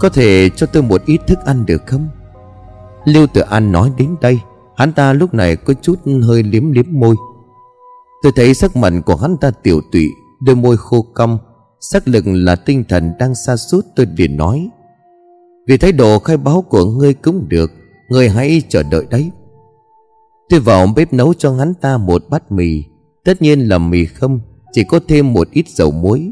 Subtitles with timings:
[0.00, 2.08] Có thể cho tôi một ít thức ăn được không?
[3.04, 4.40] Lưu Tử An nói đến đây,
[4.76, 7.14] Hắn ta lúc này có chút hơi liếm liếm môi.
[8.22, 10.08] Tôi thấy sắc mặt của hắn ta tiểu tụy,
[10.40, 11.38] Đôi môi khô cong,
[11.80, 14.68] Sắc lực là tinh thần đang xa suốt tôi liền nói.
[15.66, 17.72] Vì thái độ khai báo của ngươi cũng được,
[18.08, 19.30] Ngươi hãy chờ đợi đấy.
[20.48, 22.84] Tôi vào bếp nấu cho hắn ta một bát mì,
[23.24, 24.40] Tất nhiên là mì không,
[24.72, 26.30] Chỉ có thêm một ít dầu muối.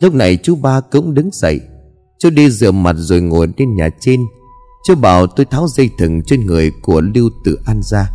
[0.00, 1.60] Lúc này chú ba cũng đứng dậy
[2.20, 4.20] Chú đi rửa mặt rồi ngồi lên nhà trên.
[4.84, 8.10] Chú bảo tôi tháo dây thừng trên người của Lưu Tử An ra.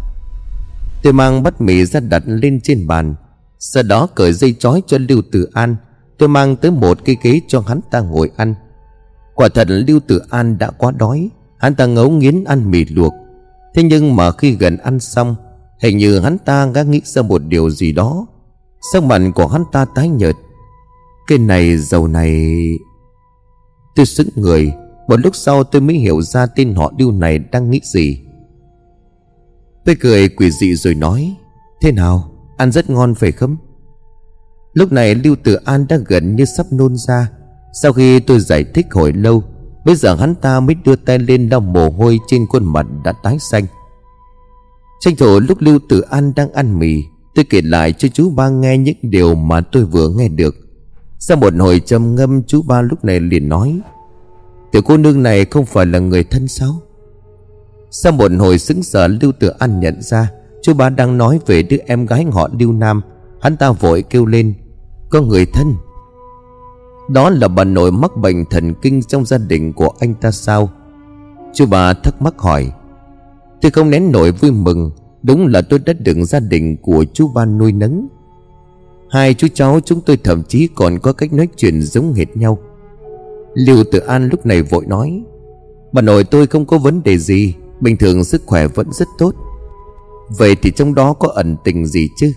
[1.04, 3.16] Tôi mang bát mì ra đặt lên trên bàn.
[3.60, 5.76] Sau đó cởi dây chói cho Lưu Tử An.
[6.18, 8.56] Tôi mang tới một cái ghế cho hắn ta ngồi ăn.
[9.36, 11.30] Quả thật Lưu Tử An đã quá đói.
[11.58, 13.14] Hắn ta ngấu nghiến ăn mì luộc.
[13.76, 15.36] Thế nhưng mà khi gần ăn xong,
[15.80, 18.28] Hình như hắn ta đã nghĩ ra một điều gì đó.
[18.94, 20.36] Sắc mặt của hắn ta tái nhợt.
[21.28, 22.56] Cái này, dầu này
[23.96, 24.74] Tôi sững người,
[25.08, 28.20] Một lúc sau tôi mới hiểu ra tên họ Lưu này đang nghĩ gì.
[29.86, 31.36] Tôi cười quỷ dị rồi nói,
[31.82, 33.58] Thế nào, Ăn rất ngon phải không?
[34.74, 37.32] Lúc này Lưu Tử An đã gần như sắp nôn ra.
[37.82, 39.44] Sau khi tôi giải thích hồi lâu,
[39.86, 43.14] Bây giờ hắn ta mới đưa tay lên lau mồ hôi trên khuôn mặt đã
[43.24, 43.66] tái xanh.
[45.00, 47.04] Tranh thủ lúc Lưu Tử An đang ăn mì,
[47.36, 50.56] Tôi kể lại cho chú ba nghe những điều mà tôi vừa nghe được.
[51.20, 53.82] Sau một hồi trầm ngâm, chú ba lúc này liền nói,
[54.72, 56.82] Tiểu cô nương này không phải là người thân sao?
[57.92, 61.64] Sau một hồi sững sờ, Lưu Tử An nhận ra, Chú ba đang nói về
[61.64, 63.02] đứa em gái họ Lưu Nam.
[63.42, 64.54] Hắn ta vội kêu lên,
[65.10, 65.76] Có người thân.
[67.10, 70.70] Đó là bà nội mắc bệnh thần kinh trong gia đình của anh ta sao?
[71.54, 72.72] Chú bà thắc mắc hỏi.
[73.62, 74.92] Tôi không nén nổi vui mừng,
[75.24, 78.08] Đúng là tôi đã đựng gia đình của chú ba nuôi nấng.
[79.10, 82.58] Hai chú cháu chúng tôi thậm chí còn có cách nói chuyện giống hệt nhau.
[83.54, 85.24] Lưu Tử An lúc này vội nói,
[85.92, 89.36] Bà nội tôi không có vấn đề gì, Bình thường sức khỏe vẫn rất tốt.
[90.38, 92.32] Vậy thì trong đó có ẩn tình gì chứ?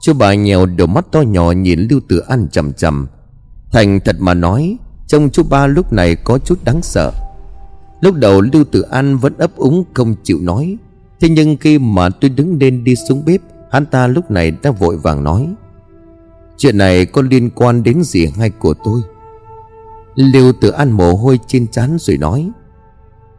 [0.00, 3.06] Chú bà nhèo đôi mắt to nhỏ nhìn Lưu Tử An chầm chầm
[3.72, 7.12] Thành thật mà nói, Trông chú ba lúc này có chút đáng sợ.
[8.00, 10.76] Lúc đầu Lưu Tử An vẫn ấp úng không chịu nói,
[11.20, 14.70] Thế nhưng khi mà tôi đứng lên đi xuống bếp Hắn ta lúc này đã
[14.70, 15.48] vội vàng nói,
[16.56, 19.00] Chuyện này có liên quan đến gì hay của tôi?
[20.14, 22.50] Lưu tự An mồ hôi trên trán rồi nói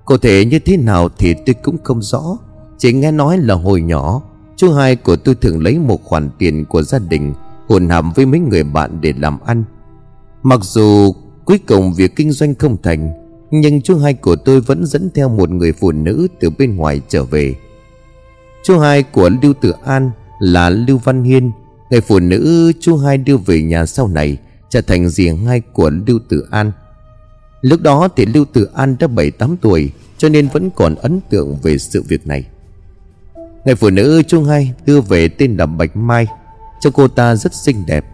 [0.06, 2.38] Cụ thể như thế nào thì tôi cũng không rõ,
[2.78, 4.22] Chỉ nghe nói là hồi nhỏ,
[4.56, 7.34] Chú hai của tôi thường lấy một khoản tiền của gia đình
[7.68, 9.64] Hồn hàm với mấy người bạn để làm ăn.
[10.44, 11.14] Mặc dù
[11.46, 13.12] cuối cùng việc kinh doanh không thành,
[13.52, 17.02] Nhưng chú hai của tôi vẫn dẫn theo một người phụ nữ từ bên ngoài
[17.08, 17.56] trở về.
[18.64, 21.52] Chú hai của Lưu Tử An là Lưu Văn Hiên
[21.91, 24.38] Người phụ nữ chú hai đưa về nhà sau này,
[24.69, 26.72] Trở thành dì hai của Lưu Tử An.
[27.62, 31.57] Lúc đó thì Lưu Tử An đã 7-8 tuổi, Cho nên vẫn còn ấn tượng
[31.63, 32.46] về sự việc này.
[33.66, 36.28] Người phụ nữ chú hai đưa về tên là Bạch Mai,
[36.81, 38.06] Cho cô ta rất xinh đẹp.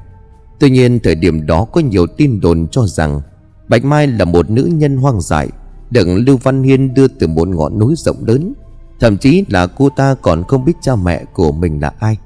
[0.60, 3.22] Tuy nhiên, thời điểm đó có nhiều tin đồn cho rằng
[3.68, 5.50] Bạch Mai là một nữ nhân hoang dại,
[5.92, 8.54] Được Lưu Văn Hiên đưa từ một ngọn núi rộng lớn
[9.00, 12.18] Thậm chí là cô ta còn không biết cha mẹ của mình là ai.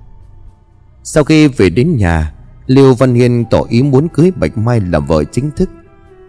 [1.04, 2.34] Sau khi về đến nhà,
[2.68, 5.70] Lưu Văn Hiên tỏ ý muốn cưới Bạch Mai làm vợ chính thức.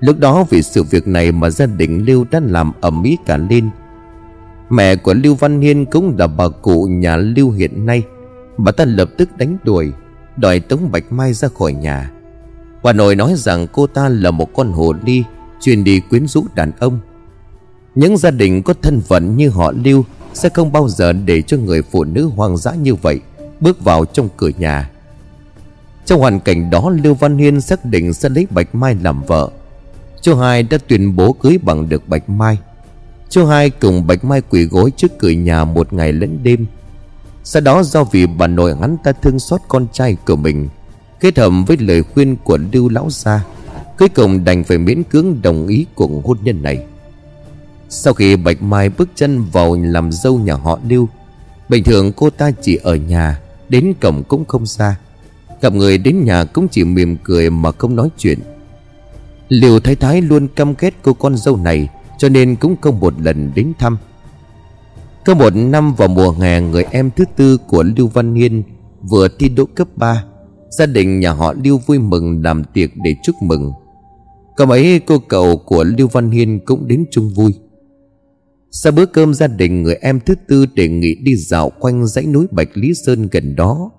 [0.00, 3.36] Lúc đó vì sự việc này mà gia đình Lưu đã làm ẩm mỹ cả
[3.36, 3.70] lên.
[4.70, 8.03] Mẹ của Lưu Văn Hiên cũng là bà cụ nhà Lưu hiện nay.
[8.59, 9.92] Bà ta lập tức đánh đuổi,
[10.36, 12.10] Đòi Tống Bạch Mai ra khỏi nhà.
[12.82, 15.24] Bà nội nói rằng cô ta là một con hồ ly,
[15.60, 16.98] Chuyên đi quyến rũ đàn ông.
[17.94, 20.04] Những gia đình có thân phận như họ Lưu
[20.34, 23.20] sẽ không bao giờ để cho người phụ nữ hoang dã như vậy
[23.62, 24.91] Bước vào trong cửa nhà.
[26.07, 29.51] Trong hoàn cảnh đó, Lưu Văn Hiên xác định sẽ lấy Bạch Mai làm vợ.
[30.22, 32.59] Chú hai đã tuyên bố cưới bằng được Bạch Mai.
[33.30, 36.66] Chú hai cùng Bạch Mai quỳ gối trước cửa nhà một ngày lẫn đêm.
[37.45, 40.68] Sau đó, do vì bà nội hắn ta thương xót con trai của mình,
[41.21, 43.45] Kết hợp với lời khuyên của Lưu Lão Gia,
[43.98, 46.86] Cuối cùng đành phải miễn cưỡng đồng ý cuộc hôn nhân này.
[47.94, 51.09] Sau khi Bạch Mai bước chân vào làm dâu nhà họ Lưu,
[51.68, 54.97] Bình thường cô ta chỉ ở nhà, Đến cổng cũng không xa
[55.60, 58.39] Gặp người đến nhà cũng chỉ mỉm cười mà không nói chuyện.
[59.48, 63.15] Liều Thái Thái luôn căm ghét cô con dâu này, Cho nên cũng không một
[63.21, 63.98] lần đến thăm.
[65.27, 68.62] Có một năm vào mùa hè, Người em thứ tư của Lưu Văn Hiên
[69.03, 70.24] Vừa thi đỗ cấp 3
[70.71, 73.72] Gia đình nhà họ Lưu vui mừng làm tiệc để chúc mừng.
[74.56, 77.54] Cậu mấy cô cậu của Lưu Văn Hiên cũng đến chung vui.
[78.74, 82.27] Sau bữa cơm gia đình, người em thứ tư đề nghị đi dạo quanh dãy
[82.27, 83.91] núi Bạch Lý Sơn gần đó.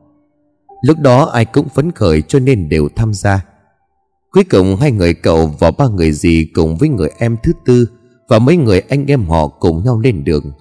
[0.81, 3.45] Lúc đó, ai cũng phấn khởi cho nên đều tham gia.
[4.31, 7.89] Cuối cùng, hai người cậu và ba người dì cùng với người em thứ tư
[8.27, 10.51] Và mấy người anh em họ cùng nhau lên đường.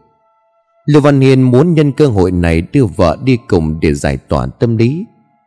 [0.86, 4.46] Lưu Văn Hiên muốn nhân cơ hội này đưa vợ đi cùng để giải tỏa
[4.46, 5.04] tâm lý,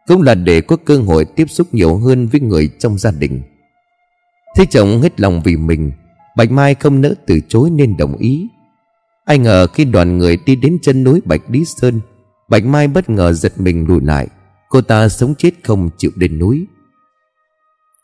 [0.08, 3.42] Cũng là để có cơ hội tiếp xúc nhiều hơn với người trong gia đình.
[4.56, 5.92] Thế chồng hết lòng vì mình,
[6.38, 8.48] Bạch Mai không nỡ từ chối nên đồng ý.
[9.26, 12.00] Ai ngờ khi đoàn người đi đến chân núi Bạch Lý Sơn,
[12.50, 14.28] Bạch Mai bất ngờ giật mình lùi lại.
[14.70, 16.66] Cô ta sống chết không chịu lên núi.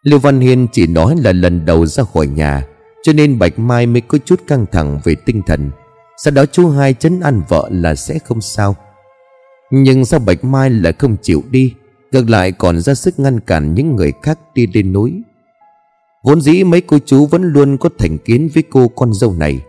[0.04, 2.68] Lưu Văn Hiên chỉ nói là lần đầu ra khỏi nhà,
[3.04, 5.72] Cho nên Bạch Mai mới có chút căng thẳng về tinh thần.
[6.18, 8.76] Sau đó chú hai chấn an vợ là sẽ không sao.
[9.72, 11.74] Nhưng sao Bạch Mai lại không chịu đi,
[12.12, 15.22] Ngược lại còn ra sức ngăn cản những người khác đi lên núi.
[16.24, 19.62] Vốn dĩ mấy cô chú vẫn luôn có thành kiến với cô con dâu này.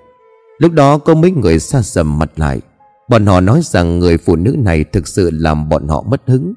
[0.63, 2.61] Lúc đó có mấy người xa sầm mặt lại.
[3.09, 6.53] Bọn họ nói rằng người phụ nữ này thực sự làm bọn họ mất hứng.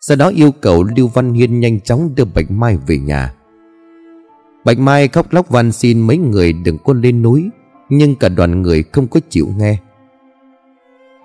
[0.00, 3.34] Sau đó yêu cầu Lưu Văn Hiên nhanh chóng đưa Bạch Mai về nhà.
[4.64, 7.48] Bạch Mai khóc lóc van xin mấy người đừng có lên núi,
[7.88, 9.78] Nhưng cả đoàn người không có chịu nghe.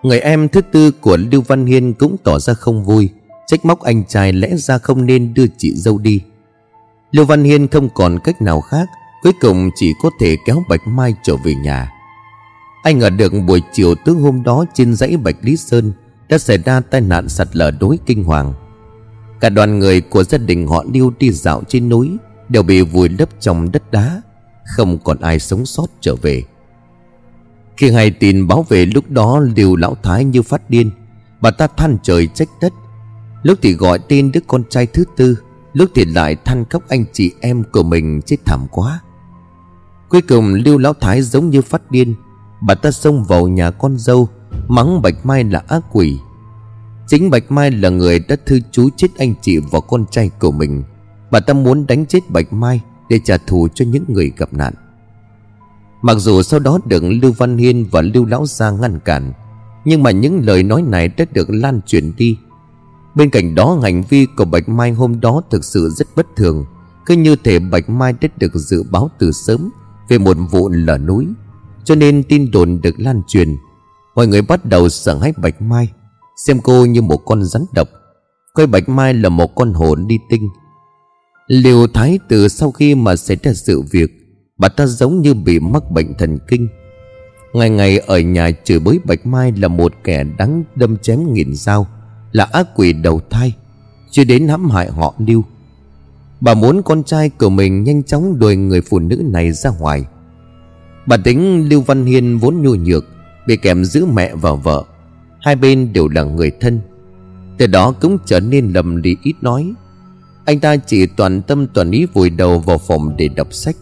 [0.04, 3.10] Người em thứ tư của Lưu Văn Hiên cũng tỏ ra không vui,
[3.48, 6.22] Trách móc anh trai lẽ ra không nên đưa chị dâu đi.
[7.12, 8.90] Lưu Văn Hiên không còn cách nào khác,
[9.24, 11.92] Cuối cùng chỉ có thể kéo Bạch Mai trở về nhà.
[12.84, 15.92] Anh ở được buổi chiều tối hôm đó trên dãy Bạch Lý Sơn
[16.30, 18.54] Đã xảy ra tai nạn sạt lở đối kinh hoàng.
[19.40, 22.18] Cả đoàn người của gia đình họ Lưu đi dạo trên núi
[22.50, 24.22] Đều bị vùi lấp trong đất đá,
[24.76, 26.44] Không còn ai sống sót trở về.
[27.78, 30.92] Khi hay tin báo về lúc đó liều Lão Thái như phát điên,
[31.42, 32.74] Bà ta than trời trách đất.
[33.44, 35.38] Lúc thì gọi tên đứa con trai thứ tư,
[35.74, 39.00] Lúc thì lại than khóc anh chị em của mình chết thảm quá.
[40.10, 42.16] Cuối cùng Lưu Lão Thái giống như phát điên
[42.62, 44.30] Bà ta xông vào nhà con dâu,
[44.68, 46.20] Mắng Bạch Mai là ác quỷ.
[47.08, 50.52] Chính Bạch Mai là người đã thư chú chết anh chị và con trai của
[50.52, 50.84] mình.
[51.32, 54.74] Bà ta muốn đánh chết Bạch Mai Để trả thù cho những người gặp nạn.
[56.02, 59.34] Mặc dù sau đó được Lưu Văn Hiên và Lưu Lão Gia ngăn cản,
[59.86, 62.38] Nhưng mà những lời nói này đã được lan truyền đi.
[63.16, 66.66] Bên cạnh đó, hành vi của Bạch Mai hôm đó thực sự rất bất thường.
[67.06, 69.70] Cứ như thể Bạch Mai đã được dự báo từ sớm
[70.10, 71.28] Về một vụ lở núi.
[71.84, 73.56] Cho nên tin đồn được lan truyền,
[74.16, 75.90] Mọi người bắt đầu sợ hãi Bạch Mai,
[76.46, 77.88] Xem cô như một con rắn độc.
[78.54, 80.50] Coi Bạch Mai là một con hồn đi tinh.
[81.48, 84.12] Liều Thái từ sau khi mà xảy ra sự việc,
[84.58, 86.68] Bà ta giống như bị mắc bệnh thần kinh.
[87.54, 91.56] Ngày ngày ở nhà chửi bới Bạch Mai là một kẻ đáng đâm chém nghìn
[91.56, 91.88] dao,
[92.32, 93.54] là ác quỷ đầu thai,
[94.12, 95.44] chưa đến hãm hại họ lưu.
[96.42, 100.06] Bà muốn con trai của mình nhanh chóng đuổi người phụ nữ này ra ngoài
[101.10, 103.06] bà tính lưu văn hiên vốn nhu nhược,
[103.48, 104.84] bị kèm giữ mẹ và vợ.
[105.42, 106.80] Hai bên đều là người thân.
[107.58, 109.74] Từ đó cũng trở nên lầm lì ít nói.
[110.46, 113.76] Anh ta chỉ toàn tâm toàn ý vùi đầu vào phòng để đọc sách.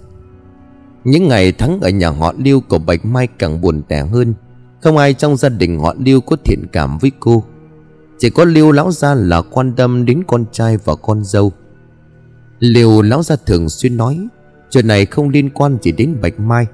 [1.03, 4.33] Những ngày tháng ở nhà họ lưu của bạch mai càng buồn tẻ hơn.
[4.81, 7.43] Không ai trong gia đình họ lưu có thiện cảm với cô.
[8.19, 11.51] Chỉ có Lưu lão gia là quan tâm đến con trai và con dâu.
[12.59, 14.27] Lưu lão gia thường xuyên nói,
[14.69, 16.65] Chuyện này không liên quan chỉ đến Bạch Mai.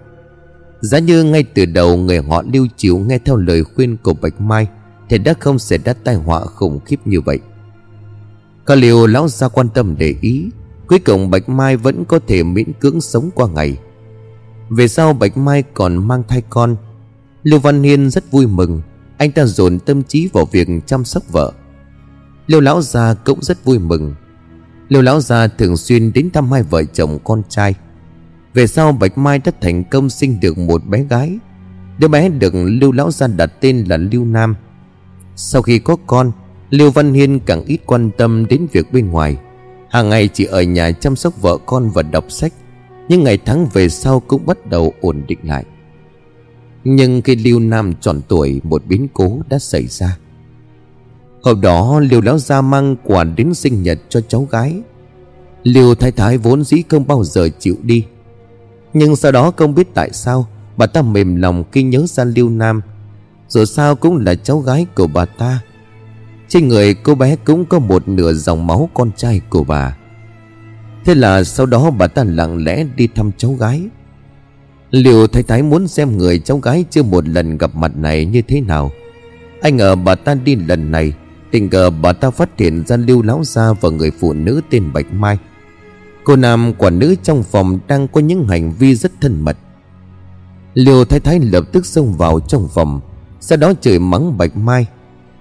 [0.83, 4.41] Giá như ngay từ đầu người họ lưu chịu nghe theo lời khuyên của Bạch
[4.41, 4.67] Mai,
[5.09, 7.39] Thì đã không xảy ra tai họa khủng khiếp như vậy.
[8.65, 10.49] Có liều lão gia quan tâm để ý,
[10.87, 13.77] Cuối cùng Bạch Mai vẫn có thể miễn cưỡng sống qua ngày.
[14.69, 16.75] Về sau Bạch Mai còn mang thai con,
[17.43, 18.81] Lưu Văn Hiên rất vui mừng,
[19.17, 21.51] anh ta dồn tâm trí vào việc chăm sóc vợ.
[22.47, 24.15] Lưu lão gia cũng rất vui mừng.
[24.89, 27.75] Lưu lão gia thường xuyên đến thăm hai vợ chồng con trai.
[28.53, 31.37] Về sau Bạch Mai đã thành công sinh được một bé gái.
[31.97, 34.55] Đứa bé được Lưu lão gia đặt tên là Lưu Nam.
[35.35, 36.31] Sau khi có con,
[36.69, 39.37] Lưu Văn Hiên càng ít quan tâm đến việc bên ngoài.
[39.89, 42.53] Hàng ngày chỉ ở nhà chăm sóc vợ con và đọc sách,
[43.09, 45.65] Nhưng ngày tháng về sau cũng bắt đầu ổn định lại.
[46.83, 50.17] Nhưng khi Lưu Nam tròn tuổi, Một biến cố đã xảy ra.
[51.43, 54.81] Hôm đó, Lưu Lão Gia mang quà đến sinh nhật cho cháu gái.
[55.63, 58.05] Lưu Thái Thái vốn dĩ không bao giờ chịu đi
[58.93, 60.47] nhưng sau đó không biết tại sao,
[60.77, 62.81] Bà ta mềm lòng khi nhớ ra Lưu Nam.
[63.47, 65.59] Dù sao cũng là cháu gái của bà ta.
[66.47, 69.97] Trên người cô bé cũng có một nửa dòng máu con trai của bà.
[71.05, 73.81] Thế là sau đó bà ta lặng lẽ đi thăm cháu gái.
[74.91, 78.41] Liệu thái thái muốn xem người cháu gái chưa một lần gặp mặt này như
[78.41, 78.91] thế nào?
[79.61, 81.13] Anh ngờ bà ta đi lần này,
[81.51, 84.93] Tình cờ bà ta phát hiện ra lưu lão gia và người phụ nữ tên
[84.93, 85.37] Bạch Mai.
[86.23, 89.57] Cô nam quả nữ trong phòng đang có những hành vi rất thân mật.
[90.73, 93.01] Liêu thái thái lập tức xông vào trong phòng,
[93.39, 94.85] Sau đó chửi mắng Bạch Mai.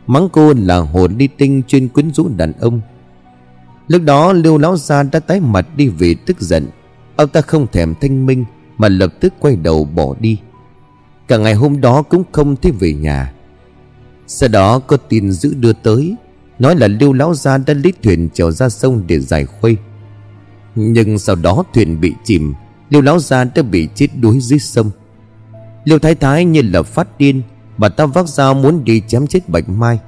[0.07, 2.81] Mắng cô là hồn đi tinh chuyên quyến rũ đàn ông.
[3.89, 6.69] Lúc đó liêu Lão Gia đã tái mặt đi vì tức giận.
[7.17, 8.45] Ông ta không thèm thanh minh
[8.79, 10.39] Mà lập tức quay đầu bỏ đi.
[11.29, 13.33] Cả ngày hôm đó cũng không thấy về nhà.
[14.27, 16.17] Sau đó có tin dữ đưa tới,
[16.59, 19.77] Nói là liêu Lão Gia đã lấy thuyền trèo ra sông để giải khuây.
[20.75, 22.55] Nhưng sau đó thuyền bị chìm
[22.91, 24.91] Lưu Lão Gia đã bị chết đuối dưới sông.
[25.85, 27.43] Lưu Thái Thái như là phát điên,
[27.79, 29.99] Bà ta vác dao muốn đi chém chết Bạch Mai.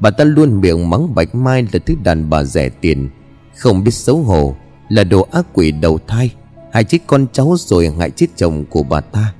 [0.00, 3.08] Bà ta luôn miệng mắng Bạch Mai là thứ đàn bà rẻ tiền,
[3.56, 4.56] Không biết xấu hổ,
[4.88, 6.30] Là đồ ác quỷ đầu thai,
[6.72, 9.34] Hại chết con cháu rồi hại chết chồng của bà ta.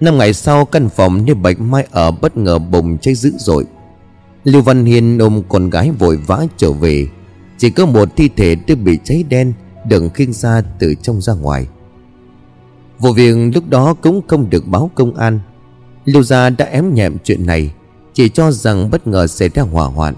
[0.00, 3.64] Năm ngày sau, căn phòng nơi Bạch Mai ở bất ngờ bùng cháy dữ dội.
[4.44, 7.06] Lưu Văn Hiên ôm con gái vội vã trở về.
[7.58, 9.52] Chỉ có một thi thể đã bị cháy đen
[9.88, 11.66] Đựng khiêng ra từ trong ra ngoài.
[12.98, 15.40] Vụ việc lúc đó cũng không được báo công an.
[16.04, 17.72] Lưu Gia đã ém nhẹm chuyện này,
[18.12, 20.14] Chỉ cho rằng bất ngờ xảy ra hỏa hoạn.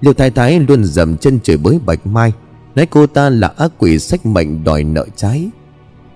[0.00, 2.32] Lưu Thái Thái luôn dầm chân chửi bới Bạch Mai,
[2.74, 5.48] Nói cô ta là ác quỷ sách mệnh đòi nợ trái.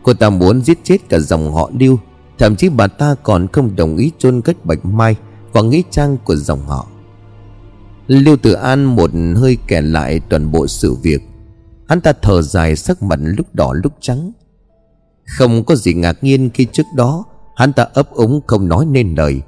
[0.03, 1.99] Cô ta muốn giết chết cả dòng họ Lưu,
[2.38, 5.17] Thậm chí bà ta còn không đồng ý chôn cất Bạch Mai
[5.53, 6.87] và nghĩa trang của dòng họ.
[8.07, 11.23] Lưu Tử An một hơi kể lại toàn bộ sự việc.
[11.89, 14.33] Hắn ta thở dài sắc mặt lúc đỏ lúc trắng.
[15.39, 17.25] Không có gì ngạc nhiên khi trước đó,
[17.57, 19.43] Hắn ta ấp úng không nói nên lời.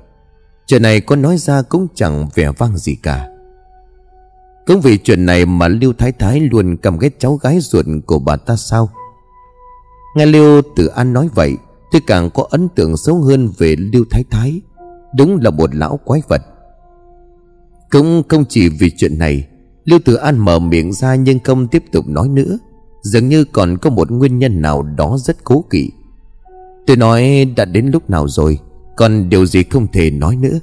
[0.66, 3.28] Chuyện này có nói ra cũng chẳng vẻ vang gì cả.
[4.66, 8.18] Cũng vì chuyện này mà Lưu Thái Thái luôn cầm ghét cháu gái ruột của
[8.18, 8.90] bà ta sao?
[10.16, 11.56] Nghe Lưu Tử An nói vậy
[11.92, 14.60] Tôi càng có ấn tượng xấu hơn về Lưu Thái Thái.
[15.16, 16.42] Đúng là một lão quái vật.
[17.90, 19.46] Cũng không chỉ vì chuyện này,
[19.84, 22.58] Lưu Tử An mở miệng ra nhưng không tiếp tục nói nữa.
[23.02, 25.90] Dường như còn có một nguyên nhân nào đó rất cố kỵ.
[26.86, 28.58] Tôi nói đã đến lúc nào rồi,
[28.96, 30.60] Còn điều gì không thể nói nữa.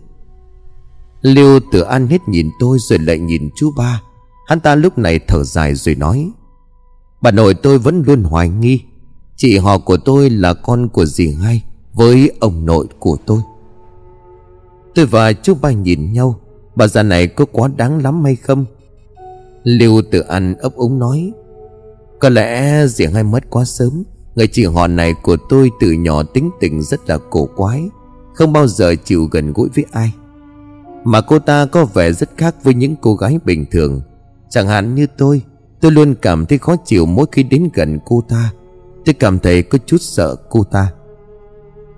[1.22, 4.01] Lưu Tử An hết nhìn tôi rồi lại nhìn chú ba.
[4.48, 6.32] Hắn ta lúc này thở dài rồi nói,
[7.22, 8.82] Bà nội tôi vẫn luôn hoài nghi.
[9.36, 11.63] Chị họ của tôi là con của dì hai
[11.94, 13.39] Với ông nội của tôi.
[14.96, 16.39] Tôi và chú ba nhìn nhau
[16.75, 18.65] Bà già này có quá đáng lắm hay không?
[19.63, 21.32] Lưu tự An ấp úng nói,
[22.20, 24.03] Có lẽ diện hai mất quá sớm.
[24.36, 27.84] Người chị họ này của tôi từ nhỏ tính tình rất là cổ quái,
[28.34, 30.13] Không bao giờ chịu gần gũi với ai.
[31.03, 34.01] Mà cô ta có vẻ rất khác với những cô gái bình thường.
[34.50, 35.42] Chẳng hạn như tôi
[35.82, 38.51] Tôi luôn cảm thấy khó chịu mỗi khi đến gần cô ta.
[39.06, 40.92] Tôi cảm thấy có chút sợ cô ta.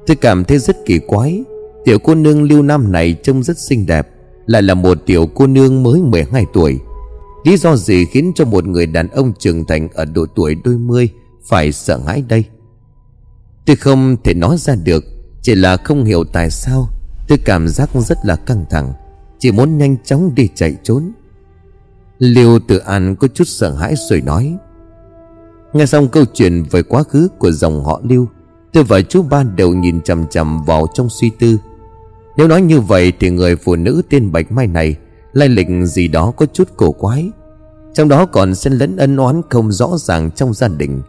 [0.08, 1.44] Tôi cảm thấy rất kỳ quái.
[1.86, 4.08] Tiểu cô nương lưu nam này trông rất xinh đẹp
[4.46, 6.80] lại là một tiểu cô nương mới 12 tuổi.
[7.44, 10.78] Lý do gì khiến cho một người đàn ông trưởng thành ở độ tuổi đôi
[10.78, 11.10] mươi
[11.44, 12.44] phải sợ hãi đây?
[13.66, 15.04] Tôi không thể nói ra được,
[15.42, 16.90] Chỉ là không hiểu tại sao.
[17.28, 18.94] Tôi cảm giác rất là căng thẳng,
[19.40, 21.12] Chỉ muốn nhanh chóng đi chạy trốn.
[22.20, 24.58] Liêu tự an có chút sợ hãi rồi nói,
[25.74, 28.28] Nghe xong câu chuyện về quá khứ của dòng họ Liêu,
[28.74, 31.58] Tôi và chú ba đều nhìn chằm chằm vào trong suy tư.
[32.38, 34.96] Nếu nói như vậy thì người phụ nữ tên Bạch Mai này
[35.36, 37.32] Lai lịch gì đó có chút cổ quái.
[37.94, 41.02] Trong đó còn xen lẫn ân oán không rõ ràng trong gia đình.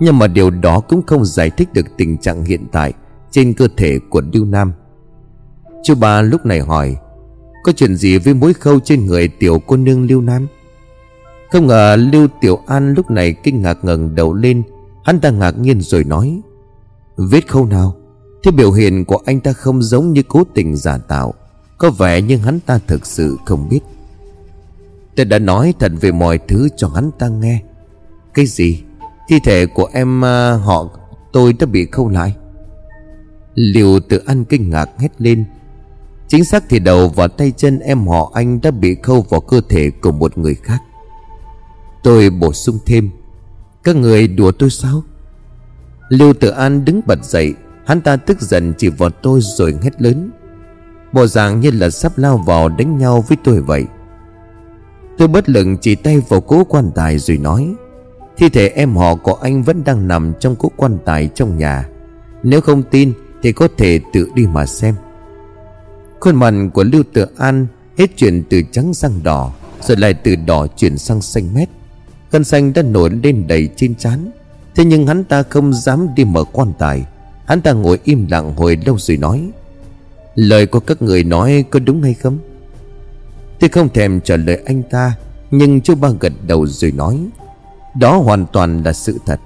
[0.00, 2.92] Nhưng mà điều đó cũng không giải thích được tình trạng hiện tại
[3.30, 4.72] Trên cơ thể của Lưu Nam.
[5.84, 6.96] Chú ba lúc này hỏi,
[7.64, 10.46] Có chuyện gì với mối khâu trên người tiểu cô nương Lưu Nam?
[11.52, 14.62] Không ngờ Lưu Tiểu An lúc này kinh ngạc ngẩng đầu lên,
[15.04, 16.40] Hắn ta ngạc nhiên rồi nói,
[17.16, 17.96] Vết khâu nào?
[18.44, 21.34] Thế biểu hiện của anh ta không giống như cố tình giả tạo.
[21.78, 23.80] Có vẻ nhưng hắn ta thực sự không biết.
[25.16, 27.62] Tôi đã nói thật về mọi thứ cho hắn ta nghe.
[28.34, 28.82] Cái gì?
[29.28, 30.88] Thi thể của em à, họ
[31.32, 32.34] tôi đã bị khâu lại.
[33.54, 35.44] Liều tự ăn kinh ngạc hét lên.
[36.28, 39.60] Chính xác thì đầu và tay chân em họ anh đã bị khâu vào cơ
[39.68, 40.78] thể của một người khác.
[42.02, 43.10] Tôi bổ sung thêm.
[43.84, 45.02] Các người đùa tôi sao?
[46.08, 47.54] Lưu Tử An đứng bật dậy
[47.86, 50.30] Hắn ta tức giận chỉ vào tôi rồi hét lớn.
[51.12, 53.84] Bộ dạng như là sắp lao vào đánh nhau với tôi vậy.
[55.18, 57.74] Tôi bất lực chỉ tay vào cố quan tài rồi nói,
[58.36, 61.88] Thi thể em họ của anh vẫn đang nằm trong cỗ quan tài trong nhà.
[62.42, 63.12] Nếu không tin
[63.42, 64.94] thì có thể tự đi mà xem.
[66.20, 67.66] Khuôn mặt của Lưu Tự An
[67.98, 71.68] hết chuyển từ trắng sang đỏ, Rồi lại từ đỏ chuyển sang xanh mét.
[72.30, 74.30] Cơn xanh đã nổi lên đầy trên trán.
[74.74, 77.06] Thế nhưng hắn ta không dám đi mở quan tài.
[77.44, 79.50] Hắn ta ngồi im lặng hồi lâu rồi nói,
[80.34, 82.38] Lời của các người nói có đúng hay không?
[83.60, 85.16] Tôi không thèm trả lời anh ta,
[85.50, 87.18] Nhưng chú ba gật đầu rồi nói,
[87.94, 89.40] đó hoàn toàn là sự thật.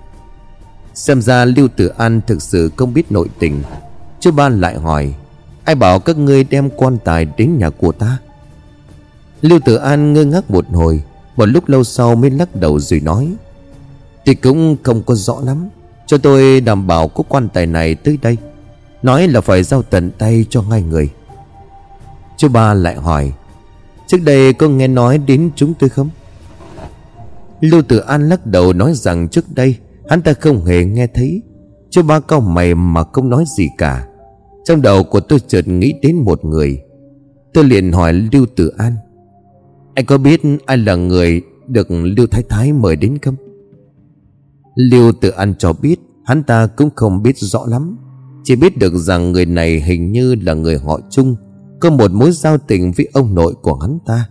[0.94, 3.62] Xem ra Lưu Tử An thực sự không biết nội tình.
[4.20, 5.14] Chú ba lại hỏi,
[5.64, 8.18] Ai bảo các ngươi đem quan tài đến nhà của ta?
[9.42, 11.02] Lưu Tử An ngơ ngác một hồi,
[11.36, 13.32] Một lúc lâu sau mới lắc đầu rồi nói
[14.26, 15.68] Thì cũng không có rõ lắm.
[16.08, 18.36] Cho tôi đảm bảo có quan tài này tới đây.
[19.02, 21.10] Nói là phải giao tận tay cho ngay người.
[22.36, 23.32] Chú ba lại hỏi,
[24.06, 26.08] Trước đây có nghe nói đến chúng tôi không?
[27.60, 29.76] Lưu Tử An lắc đầu nói rằng trước đây
[30.08, 31.42] Hắn ta không hề nghe thấy.
[31.90, 34.06] Chú ba cao mày mà không nói gì cả.
[34.64, 36.82] Trong đầu của tôi chợt nghĩ đến một người.
[37.52, 38.92] Tôi liền hỏi Lưu Tử An,
[39.94, 43.36] Anh có biết ai là người Được Lưu Thái Thái mời đến không?
[44.78, 47.97] Lưu Tử An cho biết, Hắn ta cũng không biết rõ lắm.
[48.44, 51.37] Chỉ biết được rằng người này hình như là người họ chung,
[51.80, 54.28] Có một mối giao tình với ông nội của hắn ta.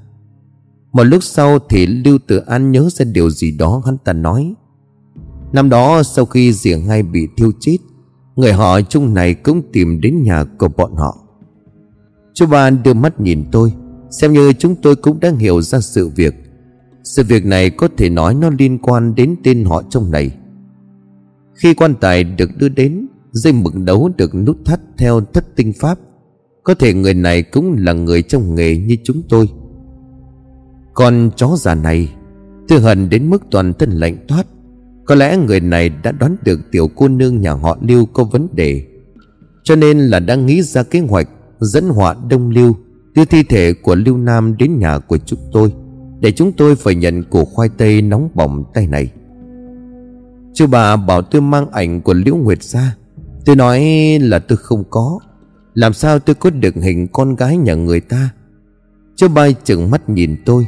[0.91, 4.53] Một lúc sau thì Lưu Tử An nhớ ra điều gì đó hắn ta nói.
[5.53, 7.77] Năm đó sau khi dì ngay bị thiêu chết,
[8.35, 11.17] Người họ chung này cũng tìm đến nhà của bọn họ.
[12.33, 13.73] Chú ba đưa mắt nhìn tôi,
[14.09, 16.46] Xem như chúng tôi cũng đang hiểu ra sự việc.
[17.07, 20.31] Sự việc này có thể nói nó liên quan đến tên họ trong này.
[21.53, 25.73] Khi quan tài được đưa đến, Dây mực đấu được nút thắt theo thất tinh
[25.79, 25.99] pháp.
[26.63, 29.49] Có thể người này cũng là người trong nghề như chúng tôi.
[30.93, 32.13] Còn chó già này
[32.67, 34.47] Tôi hận đến mức toàn thân lạnh thoát
[35.05, 38.47] Có lẽ người này đã đoán được tiểu cô nương nhà họ Lưu có vấn
[38.53, 38.85] đề.
[39.63, 42.75] Cho nên là đang nghĩ ra kế hoạch Dẫn họa đông lưu,
[43.15, 45.73] Đưa thi thể của Lưu Nam đến nhà của chúng tôi.
[46.19, 49.11] Để chúng tôi phải nhận củ khoai tây nóng bỏng tay này.
[50.53, 52.95] Chú bà bảo tôi mang ảnh của Liễu Nguyệt ra.
[53.45, 53.81] Tôi nói
[54.21, 55.19] là tôi không có.
[55.73, 58.29] Làm sao tôi có được hình con gái nhà người ta?
[59.15, 60.67] Chú ba chừng mắt nhìn tôi.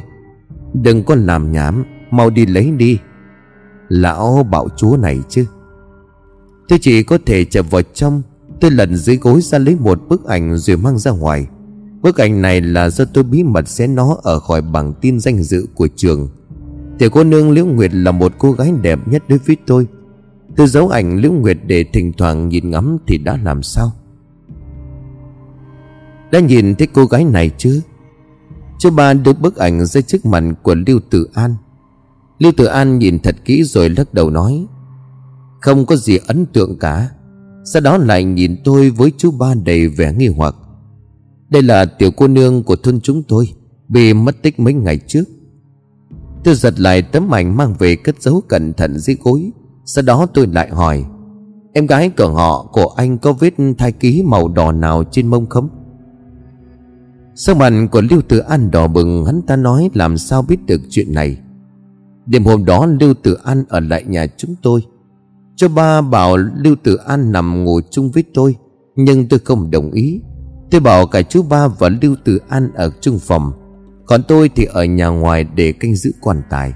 [0.74, 2.98] Đừng có làm nhảm, Mau đi lấy đi.
[3.88, 5.46] Lão bảo chúa này chứ.
[6.68, 8.22] Tôi chỉ có thể chạy vào trong.
[8.60, 11.46] Tôi lần dưới gối ra lấy một bức ảnh rồi mang ra ngoài.
[12.02, 15.42] Bức ảnh này là do tôi bí mật xé nó ở khỏi bảng tin danh
[15.42, 16.28] dự của trường.
[16.98, 19.86] Tiểu cô nương Liễu Nguyệt là một cô gái đẹp nhất đối với tôi.
[20.56, 23.92] Tôi giấu ảnh Liễu Nguyệt để thỉnh thoảng nhìn ngắm thì đã làm sao?
[26.32, 27.80] Đã nhìn thấy cô gái này chứ?
[28.78, 31.54] Chú ba đưa bức ảnh ra trước mặt của Lưu Tử An.
[32.38, 34.66] Lưu Tử An nhìn thật kỹ rồi lắc đầu nói,
[35.60, 37.08] Không có gì ấn tượng cả.
[37.64, 40.54] Sau đó lại nhìn tôi với chú ba đầy vẻ nghi hoặc.
[41.50, 43.48] Đây là tiểu cô nương của thôn chúng tôi,
[43.88, 45.24] Bị mất tích mấy ngày trước.
[46.44, 49.50] Tôi giật lại tấm ảnh mang về cất giấu cẩn thận dưới gối.
[49.84, 51.04] Sau đó tôi lại hỏi,
[51.72, 55.46] Em gái của họ, của anh có vết thai ký màu đỏ nào trên mông
[55.46, 55.68] không?
[57.34, 60.80] Sắc mặt của Lưu Tử An đỏ bừng, Hắn ta nói, làm sao biết được
[60.90, 61.36] chuyện này?
[62.26, 64.80] Đêm hôm đó, Lưu Tử An ở lại nhà chúng tôi.
[65.56, 68.56] Cho ba bảo Lưu Tử An nằm ngủ chung với tôi,
[68.96, 70.20] Nhưng tôi không đồng ý.
[70.70, 73.52] Tôi bảo cả chú ba và Lưu Tử An ở chung phòng,
[74.06, 76.74] Còn tôi thì ở nhà ngoài để canh giữ quan tài.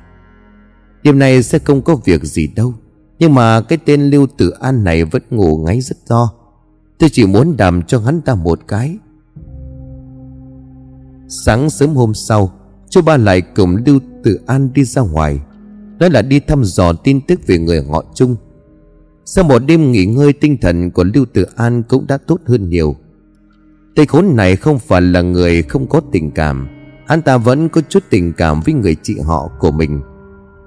[1.02, 2.74] Đêm này sẽ không có việc gì đâu,
[3.18, 6.32] Nhưng mà cái tên Lưu Tử An này vẫn ngủ ngáy rất to.
[6.98, 8.98] Tôi chỉ muốn đàm cho hắn ta một cái.
[11.28, 12.52] Sáng sớm hôm sau,
[12.88, 15.40] Chú ba lại cùng Lưu Tử An đi ra ngoài.
[15.98, 18.36] Đó là đi thăm dò tin tức về người họ chung
[19.26, 22.68] sau một đêm nghỉ ngơi, tinh thần của Lưu Tử An cũng đã tốt hơn
[22.68, 22.96] nhiều.
[23.94, 26.68] Tây khốn này không phải là người không có tình cảm.
[27.06, 30.00] Hắn ta vẫn có chút tình cảm với người chị họ của mình.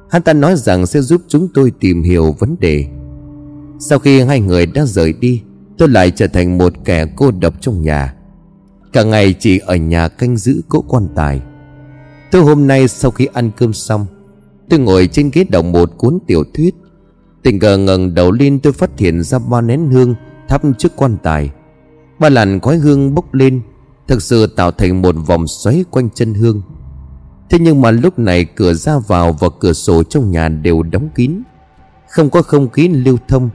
[0.09, 2.85] Hắn ta nói rằng sẽ giúp chúng tôi tìm hiểu vấn đề.
[3.79, 5.43] Sau khi hai người đã rời đi,
[5.77, 8.13] Tôi lại trở thành một kẻ cô độc trong nhà.
[8.93, 11.41] Cả ngày chỉ ở nhà canh giữ cỗ quan tài.
[12.31, 14.05] Tôi hôm nay sau khi ăn cơm xong,
[14.69, 16.75] Tôi ngồi trên ghế đọc một cuốn tiểu thuyết.
[17.43, 20.15] Tình cờ ngẩng đầu lên tôi phát hiện ra ba nén hương
[20.47, 21.51] thắp trước quan tài.
[22.19, 23.61] Ba làn khói hương bốc lên,
[24.07, 26.61] Thực sự tạo thành một vòng xoáy quanh chân hương.
[27.49, 31.09] Thế nhưng mà lúc này cửa ra vào và cửa sổ trong nhà đều đóng
[31.15, 31.41] kín.
[32.09, 33.49] Không có không khí lưu thông,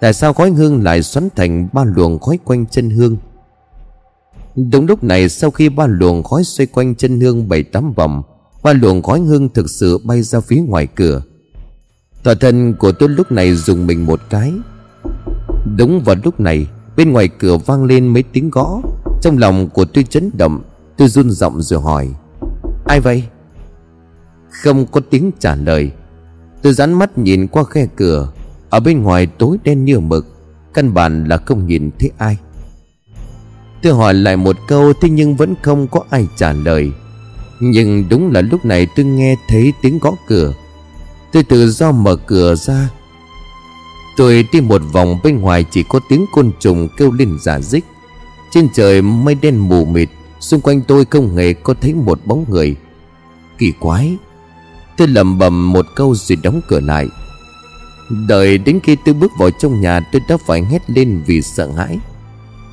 [0.00, 3.16] Tại sao khói hương lại xoắn thành ba luồng khói quanh chân hương?
[4.56, 8.22] Đúng lúc này, sau khi ba luồng khói xoay quanh chân hương bảy tám vòng,
[8.62, 11.22] Ba luồng khói hương thực sự bay ra phía ngoài cửa.
[12.22, 14.52] Tòa thân của tôi lúc này dùng mình một cái.
[15.76, 16.66] Đúng vào lúc này
[16.98, 18.80] Bên ngoài cửa vang lên mấy tiếng gõ.
[19.22, 20.62] Trong lòng của tôi chấn động
[20.96, 22.08] Tôi run giọng rồi hỏi,
[22.86, 23.24] Ai vậy?
[24.50, 25.90] Không có tiếng trả lời.
[26.62, 28.32] Tôi dán mắt nhìn qua khe cửa.
[28.70, 30.26] Ở bên ngoài tối đen như mực,
[30.74, 32.38] Căn bản là không nhìn thấy ai.
[33.82, 36.92] Tôi hỏi lại một câu, Thế nhưng vẫn không có ai trả lời.
[37.60, 40.54] Nhưng đúng là lúc này tôi nghe thấy tiếng gõ cửa.
[41.32, 42.90] Tôi tự do mở cửa ra
[44.18, 47.84] Tôi đi một vòng bên ngoài chỉ có tiếng côn trùng kêu lên giả dích.
[48.50, 50.08] Trên trời mây đen mù mịt,
[50.40, 52.76] Xung quanh tôi không hề có thấy một bóng người.
[53.58, 54.16] Kỳ quái,
[54.96, 57.08] Tôi lầm bầm một câu rồi đóng cửa lại.
[58.28, 61.70] Đợi đến khi tôi bước vào trong nhà, tôi đã phải hét lên vì sợ
[61.76, 61.98] hãi.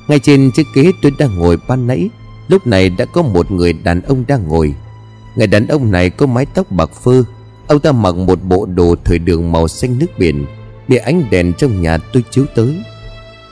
[0.08, 2.10] Ngay trên chiếc ghế tôi đang ngồi ban nãy,
[2.48, 4.74] Lúc này đã có một người đàn ông đang ngồi.
[5.36, 7.22] Người đàn ông này có mái tóc bạc phơ,
[7.66, 10.46] Ông ta mặc một bộ đồ thời đường màu xanh nước biển.
[10.88, 12.82] Bị ánh đèn trong nhà tôi chiếu tới.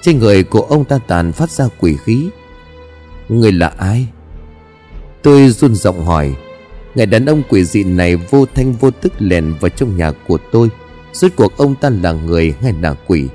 [0.02, 2.28] Trên người của ông ta tàn phát ra quỷ khí.
[3.28, 4.06] Người là ai?
[5.22, 6.34] Tôi run giọng hỏi.
[6.94, 10.38] Người đàn ông quỷ dị này vô thanh vô tức lèn vào trong nhà của
[10.52, 10.68] tôi.
[11.12, 13.28] Rốt cuộc ông ta là người hay là quỷ?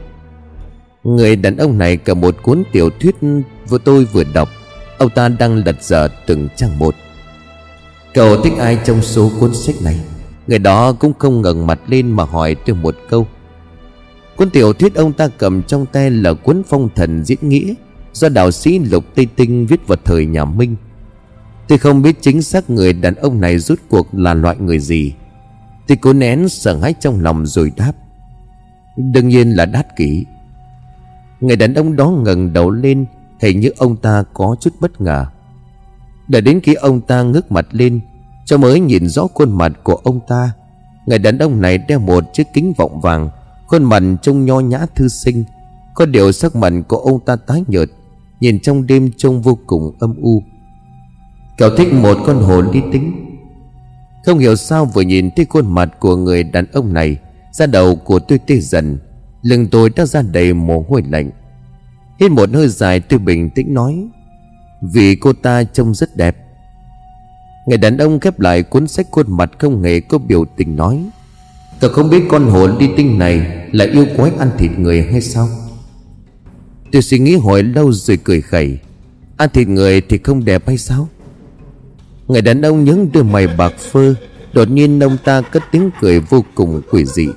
[1.03, 3.15] Người đàn ông này cầm một cuốn tiểu thuyết
[3.69, 4.49] vừa tôi vừa đọc.
[4.97, 6.95] Ông ta đang lật dở từng trang một.
[8.13, 9.99] Cậu thích ai trong số cuốn sách này?
[10.47, 13.27] Người đó cũng không ngẩng mặt lên mà hỏi tôi một câu.
[14.39, 17.73] Cuốn tiểu thuyết ông ta cầm trong tay là cuốn phong thần diễn nghĩa
[18.13, 20.75] Do đạo sĩ Lục Tây Tinh viết vào thời nhà Minh.
[21.67, 25.13] Tôi không biết chính xác người đàn ông này rút cuộc là loại người gì.
[25.87, 27.91] Tôi cố nén sợ hãi trong lòng rồi đáp.
[28.97, 30.25] Đương nhiên là đát kỷ
[31.39, 33.05] Người đàn ông đó ngẩng đầu lên
[33.41, 35.25] Hình như ông ta có chút bất ngờ.
[36.27, 37.99] Đợi đến khi ông ta ngước mặt lên,
[38.45, 40.51] Cho mới nhìn rõ khuôn mặt của ông ta,
[41.05, 43.29] Người đàn ông này đeo một chiếc kính vọng vàng
[43.69, 45.43] Khuôn mặt trông nho nhã thư sinh.
[45.93, 47.89] Có điều sắc mặt của ông ta tái nhợt,
[48.39, 50.43] Nhìn trong đêm trông vô cùng âm u.
[51.57, 53.25] Cậu thích một con hồn đi tính.
[54.25, 57.17] Không hiểu sao vừa nhìn thấy khuôn mặt của người đàn ông này,
[57.51, 58.97] Da đầu của tôi tê dần,
[59.41, 61.31] Lưng tôi đã ra đầy mồ hôi lạnh.
[62.19, 64.07] Hít một hơi dài, tôi bình tĩnh nói,
[64.81, 66.37] Vì cô ta trông rất đẹp.
[67.65, 71.09] Người đàn ông khép lại cuốn sách khuôn mặt không hề có biểu tình nói
[71.79, 75.21] tôi không biết con hồn đi tinh này Là yêu quái ăn thịt người hay
[75.21, 75.49] sao?
[76.91, 78.79] Tôi suy nghĩ hồi lâu rồi cười khẩy.
[79.37, 81.07] Ăn thịt người thì không đẹp hay sao?
[82.27, 84.13] Người đàn ông những đôi mày bạc phơ,
[84.53, 87.27] Đột nhiên ông ta cất tiếng cười vô cùng quỷ dị.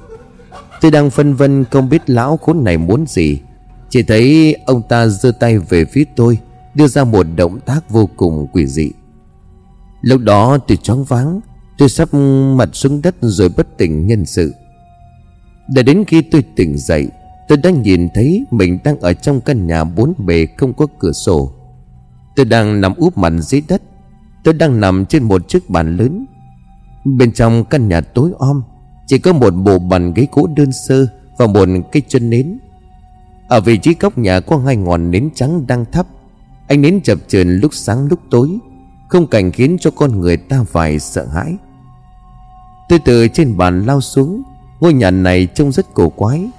[0.80, 3.40] Tôi đang phân vân không biết lão khốn này muốn gì.
[3.90, 6.38] Chỉ thấy ông ta giơ tay về phía tôi,
[6.74, 8.90] Đưa ra một động tác vô cùng quỷ dị.
[10.00, 11.40] Lúc đó tôi choáng váng
[11.82, 12.14] Tôi sắp
[12.56, 14.54] mặt xuống đất rồi bất tỉnh nhân sự.
[15.68, 17.08] Để đến khi tôi tỉnh dậy,
[17.48, 21.12] Tôi đã nhìn thấy mình đang ở trong căn nhà bốn bề không có cửa
[21.12, 21.52] sổ.
[22.36, 23.82] Tôi đang nằm úp mặt dưới đất.
[24.44, 26.26] Tôi đang nằm trên một chiếc bàn lớn.
[27.04, 28.62] Bên trong căn nhà tối om,
[29.06, 32.58] Chỉ có một bộ bàn ghế gỗ đơn sơ Và một cây chân nến.
[33.48, 36.06] Ở vị trí góc nhà có hai ngọn nến trắng đang thắp.
[36.68, 38.58] Ánh nến chập chờn lúc sáng lúc tối,
[39.08, 41.56] Không cảnh khiến cho con người ta phải sợ hãi.
[42.92, 44.42] Tôi từ trên bàn lao xuống,
[44.80, 46.50] Ngôi nhà này trông rất cổ quái.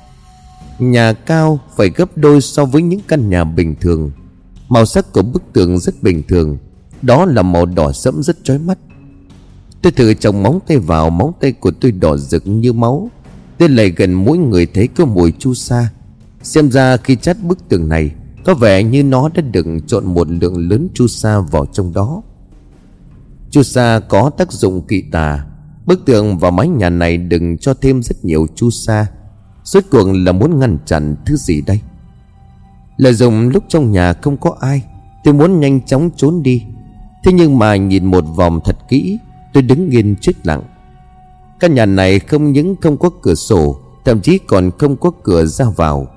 [0.79, 4.11] Nhà cao phải gấp đôi so với những căn nhà bình thường.
[4.69, 6.57] Màu sắc của bức tường rất bình thường,
[7.01, 8.77] Đó là màu đỏ sẫm rất chói mắt.
[9.81, 13.11] Tôi thử trồng móng tay vào, Móng tay của tôi đỏ rực như máu.
[13.57, 15.89] Tôi lại gần mỗi người thấy có mùi chu sa.
[16.43, 18.11] Xem ra khi chắt bức tường này,
[18.45, 22.21] Có vẻ như nó đã đựng trộn một lượng lớn chu sa vào trong đó.
[23.51, 25.45] Chu sa có tác dụng kỳ tà
[25.85, 29.07] Bức tường và mái nhà này đừng cho thêm rất nhiều chu sa.
[29.63, 31.79] Suốt cuộc là muốn ngăn chặn thứ gì đây?
[32.97, 34.83] Lợi dụng lúc trong nhà không có ai,
[35.23, 36.63] Tôi muốn nhanh chóng trốn đi.
[37.23, 39.19] Thế nhưng mà nhìn một vòng thật kỹ,
[39.53, 40.63] Tôi đứng nghiêng chết lặng.
[41.59, 45.45] Căn nhà này không những không có cửa sổ, Thậm chí còn không có cửa
[45.45, 46.07] ra vào.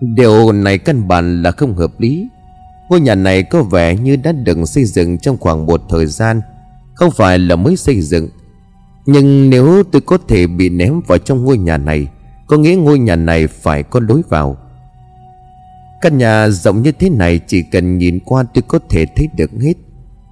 [0.00, 2.28] Điều này căn bản là không hợp lý.
[2.88, 6.40] Ngôi nhà này có vẻ như đã được xây dựng trong khoảng một thời gian.
[7.00, 8.28] Không phải là mới xây dựng.
[9.06, 12.06] Nhưng nếu tôi có thể bị ném vào trong ngôi nhà này,
[12.46, 14.56] Có nghĩa ngôi nhà này phải có lối vào.
[16.00, 19.50] Căn nhà rộng như thế này chỉ cần nhìn qua tôi có thể thấy được
[19.60, 19.74] hết.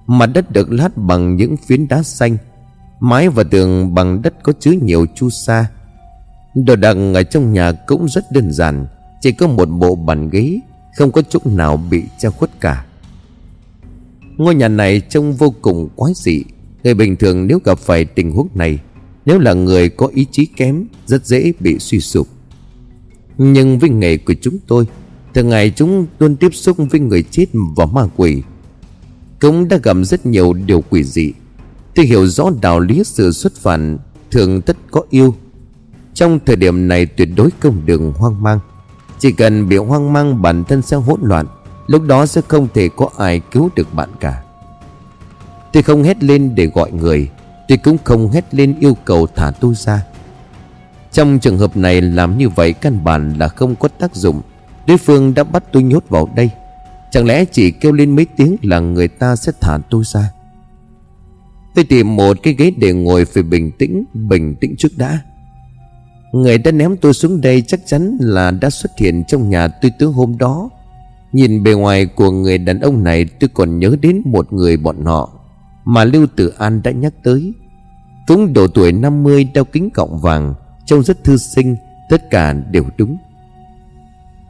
[0.07, 2.37] Mặt đất được lát bằng những phiến đá xanh,
[2.99, 5.67] Mái và tường bằng đất có chứa nhiều chu sa.
[6.55, 8.87] Đồ đạc ở trong nhà cũng rất đơn giản,
[9.21, 10.59] Chỉ có một bộ bàn ghế,
[10.97, 12.85] Không có chỗ nào bị che khuất cả.
[14.37, 16.43] Ngôi nhà này trông vô cùng quái dị.
[16.83, 18.79] Người bình thường nếu gặp phải tình huống này,
[19.25, 22.27] Nếu là người có ý chí kém, Rất dễ bị suy sụp.
[23.37, 24.87] Nhưng với nghề của chúng tôi,
[25.33, 28.43] Thường ngày chúng luôn tiếp xúc với người chết và ma quỷ.
[29.39, 31.33] Cũng đã gặp rất nhiều điều quỷ dị.
[31.95, 33.97] Tôi hiểu rõ đạo lý sự xuất phản,
[34.31, 35.35] Thường tất có yêu.
[36.13, 38.59] Trong thời điểm này tuyệt đối không đường hoang mang.
[39.19, 41.45] Chỉ cần bị hoang mang, bản thân sẽ hỗn loạn.
[41.87, 44.43] Lúc đó sẽ không thể có ai cứu được bạn cả.
[45.73, 47.29] Tôi không hét lên để gọi người.
[47.67, 50.05] Tôi cũng không hét lên yêu cầu thả tôi ra.
[51.11, 54.41] Trong trường hợp này làm như vậy căn bản là không có tác dụng.
[54.87, 56.49] Đối phương đã bắt tôi nhốt vào đây.
[57.11, 60.31] Chẳng lẽ chỉ kêu lên mấy tiếng là người ta sẽ thả tôi ra?
[61.75, 65.19] Tôi tìm một cái ghế để ngồi phải bình tĩnh Bình tĩnh trước đã.
[66.31, 69.91] Người đã ném tôi xuống đây chắc chắn là đã xuất hiện trong nhà tôi
[69.99, 70.69] tối hôm đó.
[71.31, 75.05] Nhìn bề ngoài của người đàn ông này, tôi còn nhớ đến một người bọn
[75.05, 75.38] họ.
[75.91, 77.53] Mà Lưu Tử An đã nhắc tới.
[78.27, 80.53] Cũng độ tuổi 50 đeo kính cọng vàng,
[80.85, 81.75] Trông rất thư sinh,
[82.09, 83.17] Tất cả đều đúng.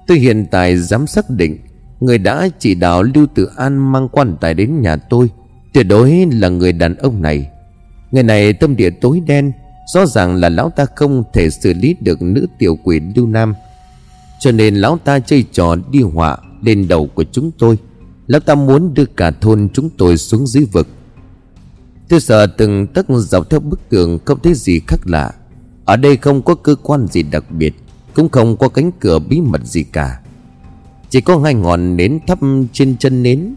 [0.07, 1.57] Tôi hiện tại dám xác định,
[1.99, 5.29] Người đã chỉ đạo Lưu Tử An mang quan tài đến nhà tôi,
[5.73, 7.49] Tuyệt đối là người đàn ông này.
[8.11, 9.51] Người này tâm địa tối đen,
[9.93, 13.53] Rõ ràng là lão ta không thể xử lý được nữ tiểu quỷ Lưu Nam.
[14.39, 17.77] Cho nên lão ta chơi trò đi họa lên đầu của chúng tôi.
[18.27, 20.87] Lão ta muốn đưa cả thôn chúng tôi xuống dưới vực.
[22.09, 25.31] Tôi sợ từng tấc dọc theo bức tường không thấy gì khác lạ.
[25.85, 27.73] Ở đây không có cơ quan gì đặc biệt,
[28.15, 30.19] Cũng không có cánh cửa bí mật gì cả.
[31.09, 32.39] Chỉ có hai ngọn nến thắp
[32.73, 33.53] trên chân nến.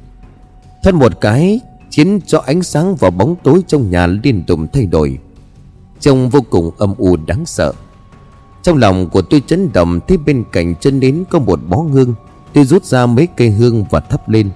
[0.82, 1.60] Thân một cái,
[1.90, 5.18] Khiến cho ánh sáng và bóng tối trong nhà liên tục thay đổi.
[6.00, 7.72] Trông vô cùng âm u đáng sợ.
[8.62, 12.14] Trong lòng của tôi chấn động, Thấy bên cạnh chân nến có một bó hương.
[12.52, 14.50] Tôi rút ra mấy cây hương và thắp lên.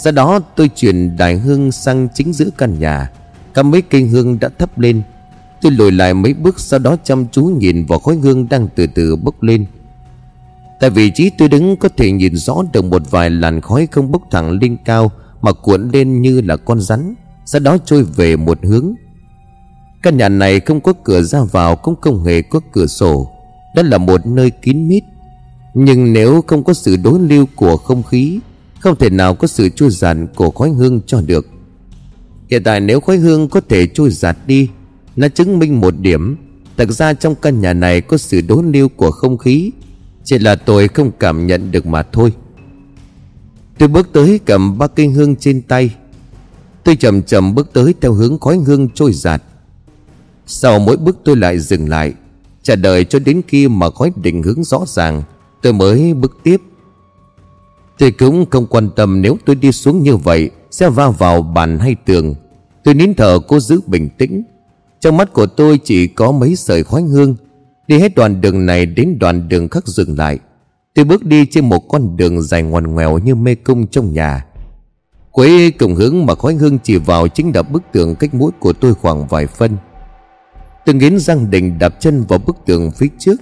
[0.00, 3.10] Sau đó tôi chuyển đài hương sang chính giữa căn nhà.
[3.54, 5.02] Cả mấy cây hương đã thấp lên.
[5.62, 8.86] Tôi lùi lại mấy bước, sau đó chăm chú nhìn vào khói hương đang từ
[8.86, 9.66] từ bốc lên.
[10.80, 14.10] Tại vị trí tôi đứng có thể nhìn rõ được một vài làn khói không
[14.10, 15.10] bốc thẳng lên cao
[15.42, 17.14] Mà cuộn lên như là con rắn.
[17.44, 18.94] Sau đó trôi về một hướng.
[20.02, 23.30] Căn nhà này không có cửa ra vào, Cũng không hề có cửa sổ.
[23.74, 25.04] Đó là một nơi kín mít.
[25.74, 28.40] Nhưng nếu không có sự đối lưu của không khí
[28.80, 31.46] không thể nào có sự chui giản của khói hương cho được.
[32.50, 34.68] Hiện tại nếu khói hương có thể trôi giạt đi,
[35.16, 36.36] Nó chứng minh một điểm.
[36.76, 39.70] Thật ra trong căn nhà này có sự đốn lưu của không khí,
[40.24, 42.32] Chỉ là tôi không cảm nhận được mà thôi.
[43.78, 45.94] Tôi bước tới cầm ba cây hương trên tay.
[46.84, 49.42] Tôi chậm chậm bước tới theo hướng khói hương trôi giạt.
[50.46, 52.14] Sau mỗi bước tôi lại dừng lại
[52.62, 55.22] Chờ đợi cho đến khi mà khói định hướng rõ ràng,
[55.62, 56.60] Tôi mới bước tiếp.
[57.98, 61.78] Tôi cũng không quan tâm nếu tôi đi xuống như vậy Sẽ va vào bàn
[61.78, 62.34] hay tường.
[62.84, 64.42] Tôi nín thở cố giữ bình tĩnh.
[65.00, 67.36] Trong mắt của tôi chỉ có mấy sợi khói hương.
[67.88, 70.38] Đi hết đoạn đường này đến đoạn đường khác dừng lại.
[70.94, 74.44] Tôi bước đi trên một con đường dài ngoằn ngoèo như mê cung trong nhà.
[75.30, 78.72] Quế cùng hướng mà khói hương chỉ vào chính là bức tường cách mũi của
[78.72, 79.76] tôi khoảng vài phân.
[80.86, 83.40] Tôi nghiến răng định đạp chân vào bức tường phía trước.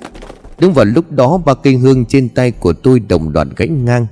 [0.61, 4.07] Đúng vào lúc đó ba cây hương trên tay của tôi đồng loạt gãy ngang.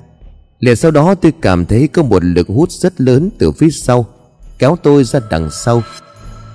[0.65, 4.07] Liền sau đó tôi cảm thấy có một lực hút rất lớn từ phía sau,
[4.59, 5.83] Kéo tôi ra đằng sau.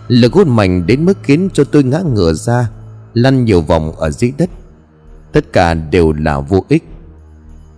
[0.08, 2.70] Lực hút mạnh đến mức khiến cho tôi ngã ngửa ra,
[3.14, 4.50] Lăn nhiều vòng ở dưới đất.
[5.32, 6.84] Tất cả đều là vô ích.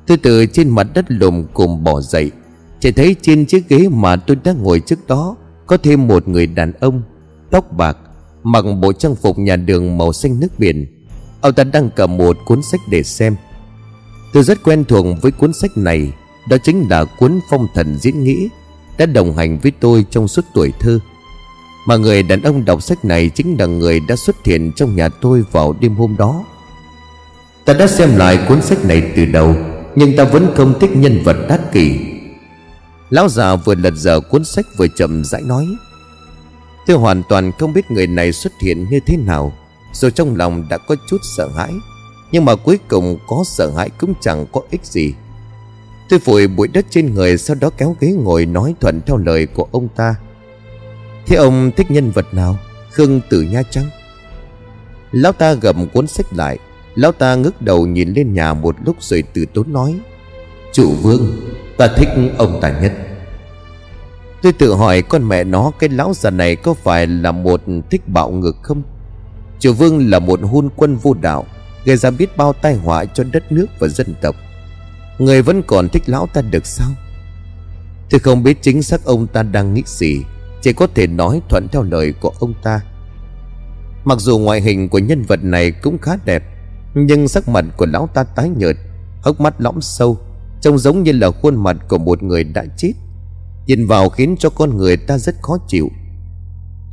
[0.08, 2.32] Tôi từ trên mặt đất lùm cùng bỏ dậy,
[2.80, 5.36] Chỉ thấy trên chiếc ghế mà tôi đang ngồi trước đó
[5.68, 7.02] Có thêm một người đàn ông,
[7.52, 7.98] Tóc bạc,
[8.44, 10.86] Mặc bộ trang phục nhà đường màu xanh nước biển.
[11.42, 13.36] Ông ta đang cầm một cuốn sách để xem.
[14.34, 16.12] Tôi rất quen thuộc với cuốn sách này.
[16.46, 18.48] Đó chính là cuốn phong thần diễn nghĩa
[18.98, 21.00] Đã đồng hành với tôi trong suốt tuổi thơ.
[21.88, 25.10] Mà người đàn ông đọc sách này Chính là người đã xuất hiện trong nhà
[25.10, 26.44] tôi vào đêm hôm đó.
[27.66, 29.56] Ta đã xem lại cuốn sách này từ đầu,
[29.96, 32.00] Nhưng ta vẫn không thích nhân vật đát kỷ.
[33.10, 35.68] Lão già vừa lật dở cuốn sách vừa chậm rãi nói,
[36.86, 39.54] Tôi hoàn toàn không biết người này xuất hiện như thế nào
[39.94, 41.72] Rồi trong lòng đã có chút sợ hãi,
[42.32, 45.14] Nhưng mà cuối cùng có sợ hãi cũng chẳng có ích gì.
[46.12, 49.46] Tôi vội bụi đất trên người, Sau đó kéo ghế ngồi nói thuận theo lời
[49.46, 50.16] của ông ta.
[51.26, 52.58] Thế ông thích nhân vật nào?
[52.92, 53.86] Khương Tử Nha trắng
[55.12, 56.60] Lão ta gầm cuốn sách lại.
[56.96, 60.00] Lão ta ngước đầu nhìn lên nhà một lúc rồi từ tốn nói.
[60.74, 61.32] Chủ vương,
[61.78, 62.94] Ta thích ông ta nhất.
[64.42, 68.02] Tôi tự hỏi con mẹ nó, Cái lão già này có phải là một thích
[68.08, 68.84] bạo ngược không?
[69.60, 71.46] Chủ Vương là một hôn quân vô đạo,
[71.86, 74.36] Gây ra biết bao tai họa cho đất nước và dân tộc.
[75.20, 76.90] Người vẫn còn thích lão ta được sao?
[78.10, 80.24] Tôi không biết chính xác ông ta đang nghĩ gì,
[80.62, 82.82] Chỉ có thể nói thuận theo lời của ông ta.
[84.04, 86.44] Mặc dù ngoại hình của nhân vật này cũng khá đẹp,
[86.94, 88.76] Nhưng sắc mặt của lão ta tái nhợt,
[89.22, 90.18] Hốc mắt lõm sâu,
[90.62, 92.94] Trông giống như là khuôn mặt của một người đã chết.
[93.68, 95.90] Nhìn vào khiến cho con người ta rất khó chịu.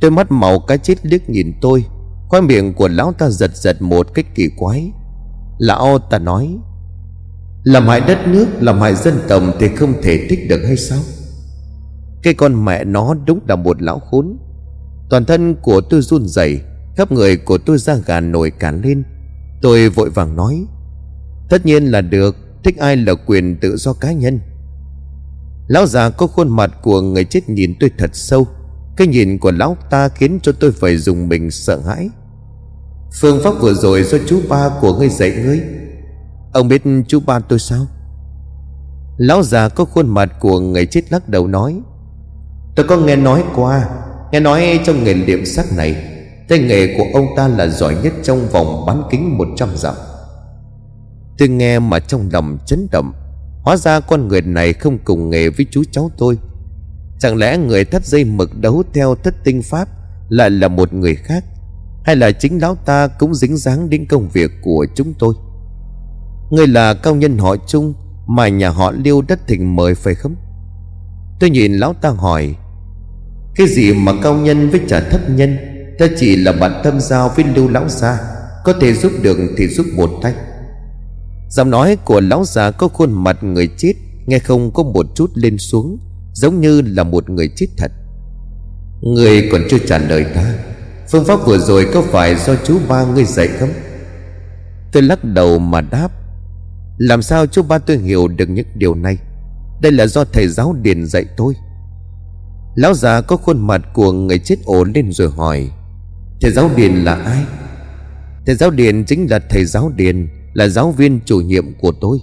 [0.01, 1.85] Đôi mắt màu cá chết liếc nhìn tôi
[2.29, 4.91] Khoai miệng của lão ta giật giật một cách kỳ quái.
[5.57, 6.57] Lão ta nói
[7.69, 10.99] làm hại đất nước, Làm hại dân tộc thì không thể thích được hay sao?
[12.23, 14.37] Cái con mẹ nó đúng là một lão khốn.
[15.09, 16.61] Toàn thân của tôi run rẩy,
[16.95, 19.03] Khắp người của tôi da gà nổi cả lên.
[19.61, 20.65] Tôi vội vàng nói,
[21.49, 24.39] Tất nhiên là được, Thích ai là quyền tự do cá nhân.
[25.67, 28.47] Lão già có khuôn mặt của người chết nhìn tôi thật sâu.
[28.97, 32.09] Cái nhìn của lão ta khiến cho tôi phải dùng mình sợ hãi.
[33.21, 35.61] Phương pháp vừa rồi do chú ba của ngươi dạy ngươi
[36.53, 37.85] Ông biết chú ba tôi sao?
[39.17, 41.81] Lão già có khuôn mặt của người chết lắc đầu nói,
[42.75, 43.89] Tôi có nghe nói qua,
[44.31, 45.95] Nghe nói trong nghề liệm sắc này
[46.49, 49.95] Tay nghề của ông ta là giỏi nhất trong vòng bán kính 100 dặm.
[51.37, 53.13] Tôi nghe mà trong lòng chấn động,
[53.63, 56.37] Hóa ra con người này không cùng nghề với chú cháu tôi.
[57.19, 59.87] Chẳng lẽ người thắt dây mực đấu theo thất tinh pháp
[60.29, 61.43] Lại là một người khác,
[62.05, 65.33] Hay là chính lão ta cũng dính dáng đến công việc của chúng tôi?
[66.49, 67.93] Người là cao nhân họ chung
[68.27, 70.35] Mà nhà họ liêu đất thịnh mời phải không?
[71.39, 72.55] Tôi nhìn lão ta hỏi,
[73.55, 75.57] Cái gì mà cao nhân với trả thấp nhân?
[75.99, 78.19] Ta chỉ là bạn tâm giao với lưu lão gia,
[78.63, 80.33] Có thể giúp được thì giúp một tay.
[81.49, 83.93] Giọng nói của lão già có khuôn mặt người chết,
[84.25, 85.97] Nghe không có một chút lên xuống,
[86.33, 87.91] Giống như là một người chết thật.
[89.01, 90.53] Người còn chưa trả lời ta,
[91.11, 93.69] Phương pháp vừa rồi có phải do chú ba ngươi dạy không?
[94.91, 96.18] Tôi lắc đầu mà đáp
[96.99, 99.17] làm sao chú ba tôi hiểu được những điều này?
[99.81, 101.53] Đây là do thầy giáo điền dạy tôi.
[102.75, 105.69] Lão già có khuôn mặt của người chết ổ lên rồi hỏi,
[106.41, 107.43] Thầy giáo điền là ai?
[108.45, 112.19] Thầy giáo điền chính là thầy giáo điền, Là giáo viên chủ nhiệm của tôi.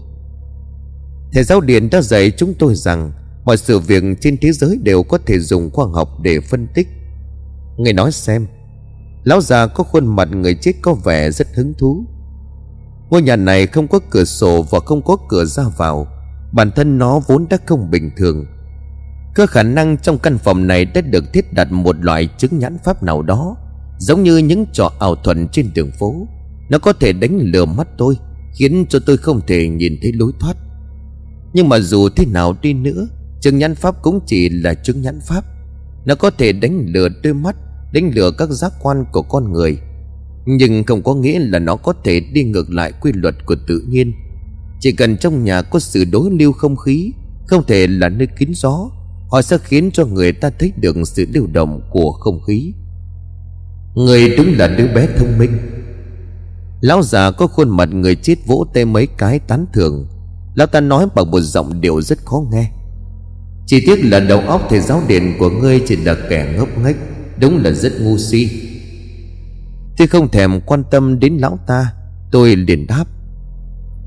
[1.32, 3.12] Thầy giáo điền đã dạy chúng tôi rằng
[3.44, 6.88] Mọi sự việc trên thế giới đều có thể dùng khoa học để phân tích.
[7.76, 8.46] Người nói xem,
[9.24, 12.06] Lão già có khuôn mặt người chết có vẻ rất hứng thú.
[13.10, 16.06] Ngôi nhà này không có cửa sổ và không có cửa ra vào.
[16.52, 18.44] Bản thân nó vốn đã không bình thường.
[19.34, 22.76] Có khả năng trong căn phòng này đã được thiết đặt một loại chứng nhãn
[22.84, 23.56] pháp nào đó,
[23.98, 26.26] Giống như những trò ảo thuật trên đường phố.
[26.68, 28.16] Nó có thể đánh lừa mắt tôi,
[28.54, 30.56] Khiến cho tôi không thể nhìn thấy lối thoát.
[31.52, 33.08] Nhưng mà dù thế nào đi nữa,
[33.40, 35.44] Chứng nhãn pháp cũng chỉ là chứng nhãn pháp.
[36.04, 37.56] Nó có thể đánh lừa đôi mắt,
[37.92, 39.78] Đánh lừa các giác quan của con người.
[40.46, 43.84] Nhưng không có nghĩa là nó có thể đi ngược lại quy luật của tự
[43.88, 44.12] nhiên.
[44.80, 47.12] Chỉ cần trong nhà có sự đối lưu không khí,
[47.46, 48.90] Không thể là nơi kín gió,
[49.30, 52.72] Họ sẽ khiến cho người ta thấy được sự lưu động của không khí.
[53.94, 55.58] Người đúng là đứa bé thông minh.
[56.80, 60.06] Lão già có khuôn mặt người chết vỗ tay mấy cái tán thưởng.
[60.54, 62.70] Lão ta nói bằng một giọng điệu rất khó nghe.
[63.66, 66.96] Chỉ tiếc là đầu óc thầy giáo điện của ngươi chỉ là kẻ ngốc nghếch,
[67.40, 68.65] Đúng là rất ngu si.
[69.96, 71.92] Tôi không thèm quan tâm đến lão ta,
[72.30, 73.04] Tôi liền đáp.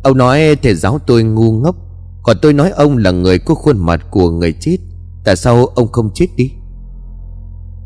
[0.04, 1.76] Ông nói thầy giáo tôi ngu ngốc,
[2.24, 4.78] Còn tôi nói ông là người có khuôn mặt của người chết,
[5.24, 6.52] Tại sao ông không chết đi?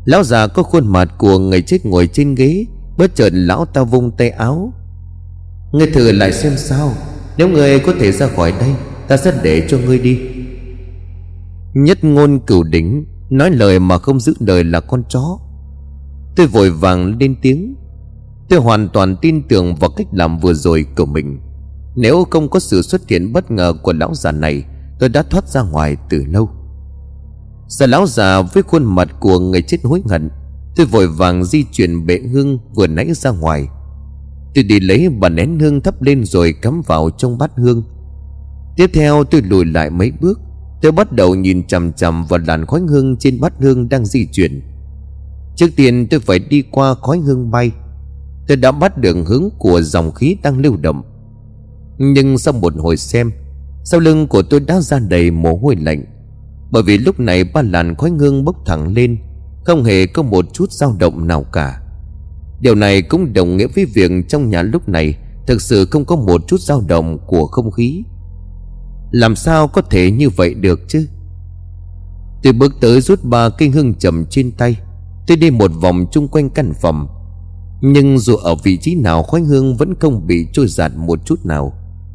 [0.04, 2.66] Lão già có khuôn mặt của người chết ngồi trên ghế,
[2.98, 4.72] Bất chợt lão ta vung tay áo.
[5.72, 6.92] Ngươi thử lại xem sao,
[7.36, 8.74] Nếu ngươi có thể ra khỏi đây,
[9.08, 10.18] Ta sẽ để cho ngươi đi.
[11.74, 15.38] Nhất ngôn cửu đỉnh, Nói lời mà không giữ lời là con chó.
[16.36, 17.74] Tôi vội vàng lên tiếng.
[18.54, 21.40] Tôi hoàn toàn tin tưởng vào cách làm vừa rồi của mình.
[21.96, 24.64] Nếu không có sự xuất hiện bất ngờ của lão già này,
[24.98, 26.48] Tôi đã thoát ra ngoài từ lâu.
[27.68, 30.30] Già lão già với khuôn mặt của người chết hối hận,
[30.76, 33.68] Tôi vội vàng di chuyển bệ hương vừa nãy ra ngoài.
[34.54, 37.82] Tôi đi lấy bà nén hương thắp lên rồi cắm vào trong bát hương.
[38.76, 40.40] Tiếp theo tôi lùi lại mấy bước,
[40.82, 44.26] Tôi bắt đầu nhìn chằm chằm vào làn khói hương trên bát hương đang di
[44.32, 44.62] chuyển.
[45.56, 47.72] Trước tiên tôi phải đi qua khói hương bay.
[48.48, 51.02] Tôi đã bắt được hướng của dòng khí đang lưu động.
[51.98, 53.30] Nhưng sau một hồi xem,
[53.84, 56.04] Sau lưng của tôi đã ra đầy mồ hôi lạnh.
[56.70, 59.18] Bởi vì lúc này ba làn khói hương bốc thẳng lên,
[59.64, 61.80] Không hề có một chút dao động nào cả.
[62.60, 66.16] Điều này cũng đồng nghĩa với việc trong nhà lúc này Thực sự không có
[66.16, 68.04] một chút dao động của không khí.
[69.10, 71.08] Làm sao có thể như vậy được chứ?
[72.42, 74.76] Tôi bước tới rút ba cây hương trầm trên tay.
[75.26, 77.08] Tôi đi một vòng chung quanh căn phòng.
[77.80, 81.46] Nhưng dù ở vị trí nào khói hương vẫn không bị trôi giạt một chút
[81.46, 81.72] nào.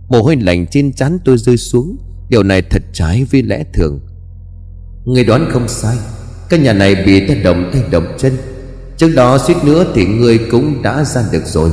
[0.09, 1.97] Mồ hôi lạnh trên trán tôi rơi xuống.
[2.29, 3.99] Điều này thật trái với lẽ thường.
[5.05, 5.97] Người đoán không sai.
[6.49, 8.37] Căn nhà này bị ta động tay động chân.
[8.97, 11.71] Trước đó suýt nữa thì người cũng đã ra được rồi.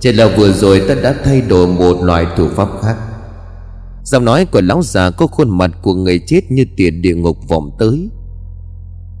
[0.00, 2.96] Chỉ là vừa rồi ta đã thay đổi một loại thủ pháp khác.
[4.04, 7.38] Giọng nói của lão già có khuôn mặt của người chết như tiền địa ngục
[7.48, 8.08] vọng tới.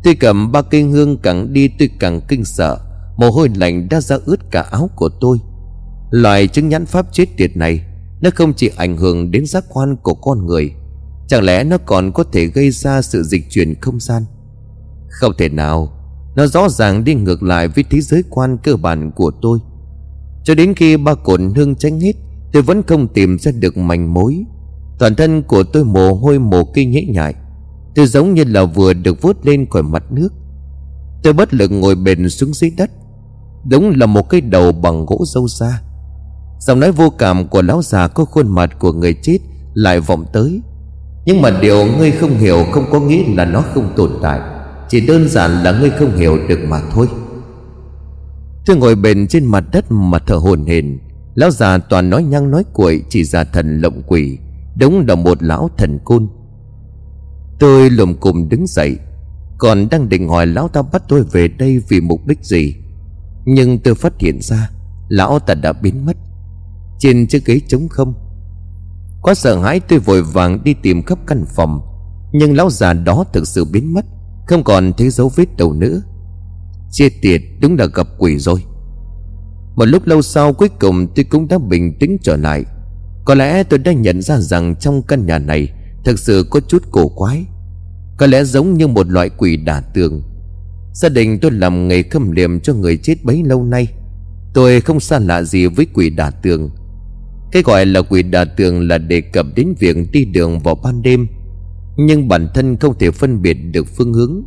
[0.04, 2.78] Tôi cầm ba cây hương càng đi tôi càng kinh sợ.
[3.16, 5.38] Mồ hôi lạnh đã ra ướt cả áo của tôi.
[6.10, 7.80] Loài chứng nhãn pháp chết tiệt này,
[8.20, 10.72] Nó không chỉ ảnh hưởng đến giác quan của con người,
[11.28, 14.22] Chẳng lẽ nó còn có thể gây ra sự dịch chuyển không gian?
[15.08, 15.92] Không thể nào,
[16.36, 19.58] Nó rõ ràng đi ngược lại với thế giới quan cơ bản của tôi.
[20.44, 22.12] Cho đến khi ba cột hương tránh hết,
[22.52, 24.44] Tôi vẫn không tìm ra được manh mối.
[24.98, 27.34] Toàn thân của tôi mồ hôi mồ kê nhễ nhại.
[27.94, 30.28] Tôi giống như là vừa được vớt lên khỏi mặt nước.
[31.22, 32.90] Tôi bất lực ngồi bền xuống dưới đất
[33.70, 35.80] Đúng là một cái đầu bằng gỗ dâu xa
[36.60, 39.38] Giọng nói vô cảm của lão già có khuôn mặt của người chết
[39.74, 40.60] Lại vọng tới.
[41.24, 44.40] Nhưng mà điều ngươi không hiểu không có nghĩa là nó không tồn tại.
[44.88, 47.08] Chỉ đơn giản là ngươi không hiểu được mà thôi.
[48.66, 50.98] Tôi ngồi bền trên mặt đất mà thở hồn hển.
[51.34, 54.38] Lão già toàn nói nhăng nói cuội, Chỉ ra thần lộng quỷ.
[54.78, 56.28] Đúng là một lão thần côn.
[57.58, 58.96] Tôi lùm cùm đứng dậy.
[59.58, 62.74] Còn đang định hỏi, lão ta bắt tôi về đây vì mục đích gì?
[63.46, 64.70] Nhưng tôi phát hiện ra,
[65.08, 66.16] Lão ta đã biến mất.
[66.98, 68.14] Trên chiếc ghế trống không
[69.22, 71.80] Quá sợ hãi tôi vội vàng đi tìm khắp căn phòng.
[72.32, 74.04] Nhưng lão già đó thực sự biến mất,
[74.46, 76.02] Không còn thấy dấu vết đâu nữa.
[76.90, 78.64] Chia tiệt, đúng là gặp quỷ rồi.
[79.76, 82.64] Một lúc lâu sau, cuối cùng tôi cũng đã bình tĩnh trở lại.
[83.24, 85.68] Có lẽ tôi đã nhận ra rằng trong căn nhà này
[86.06, 87.44] Thực sự có chút cổ quái.
[88.16, 90.22] Có lẽ giống như một loại quỷ đả tường.
[90.96, 93.88] Gia đình tôi làm nghề khâm liệm cho người chết bấy lâu nay.
[94.54, 96.70] Tôi không xa lạ gì với quỷ đả tường.
[97.52, 101.02] Cái gọi là quỷ đả tường là đề cập đến việc đi đường vào ban
[101.02, 101.26] đêm,
[101.96, 104.42] Nhưng bản thân không thể phân biệt được phương hướng.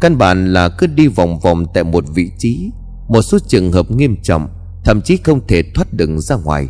[0.00, 2.70] Căn bản là cứ đi vòng vòng tại một vị trí,
[3.08, 4.48] Một số trường hợp nghiêm trọng,
[4.84, 6.68] Thậm chí không thể thoát được ra ngoài.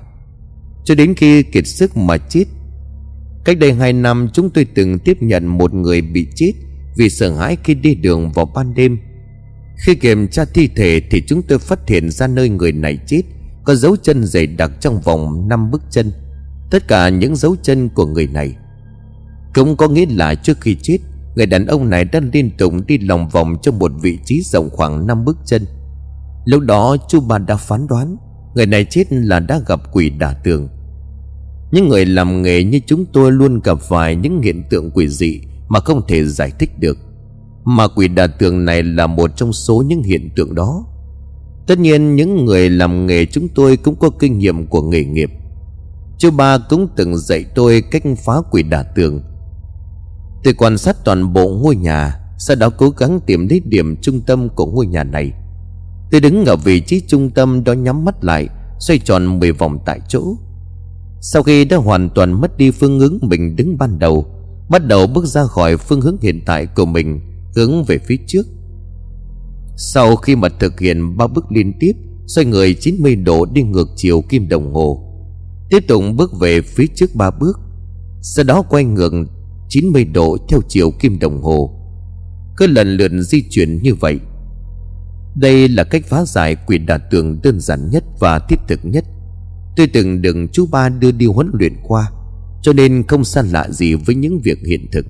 [0.85, 2.45] Cho đến khi kiệt sức mà chết,
[3.45, 6.53] Cách đây hai năm chúng tôi từng tiếp nhận một người bị chết.
[6.99, 8.99] Vì sợ hãi khi đi đường vào ban đêm.
[9.77, 13.23] Khi kiểm tra thi thể thì chúng tôi phát hiện ra nơi người này chết,
[13.65, 16.13] Có dấu chân dày đặc trong vòng 5 bước chân.
[16.71, 18.55] Tất cả những dấu chân của người này.
[19.55, 20.99] Cũng có nghĩa là trước khi chết,
[21.37, 24.71] Người đàn ông này đã liên tục đi lòng vòng trong một vị trí rộng
[24.71, 25.67] khoảng 5 bước chân.
[26.45, 28.17] Lúc đó, chú ba đã phán đoán,
[28.55, 30.69] Người này chết là đã gặp quỷ đả tường.
[31.73, 35.41] Những người làm nghề như chúng tôi luôn gặp phải những hiện tượng quỷ dị.
[35.69, 36.99] Mà không thể giải thích được.
[37.65, 40.85] Mà quỷ đà tường này là một trong số những hiện tượng đó.
[41.67, 45.31] Tất nhiên, những người làm nghề chúng tôi cũng có kinh nghiệm của nghề nghiệp.
[46.19, 49.23] Chú ba cũng từng dạy tôi cách phá quỷ đà tường.
[50.45, 54.21] Tôi quan sát toàn bộ ngôi nhà, Sau đó cố gắng tìm đến điểm trung
[54.21, 55.33] tâm của ngôi nhà này.
[56.11, 58.49] Tôi đứng ở vị trí trung tâm đó nhắm mắt lại,
[58.81, 60.37] Xoay tròn 10 vòng tại chỗ.
[61.21, 64.27] Sau khi đã hoàn toàn mất đi phương hướng mình đứng ban đầu
[64.69, 67.21] Bắt đầu bước ra khỏi phương hướng hiện tại của mình,
[67.57, 68.47] Hướng về phía trước.
[69.77, 71.93] Sau khi mà thực hiện ba bước liên tiếp,
[72.27, 75.05] Xoay người 90 độ đi ngược chiều kim đồng hồ,
[75.71, 77.61] Tiếp tục bước về phía trước ba bước,
[78.23, 79.13] Sau đó quay ngược
[79.69, 81.75] 90 độ theo chiều kim đồng hồ.
[82.57, 84.21] Cứ lần lượt di chuyển như vậy.
[85.35, 89.05] Đây là cách phá giải quỷ đà tường đơn giản nhất và thiết thực nhất.
[89.77, 92.11] Tôi từng được chú ba đưa đi huấn luyện qua
[92.63, 95.07] cho nên không xa lạ gì với những việc hiện thực.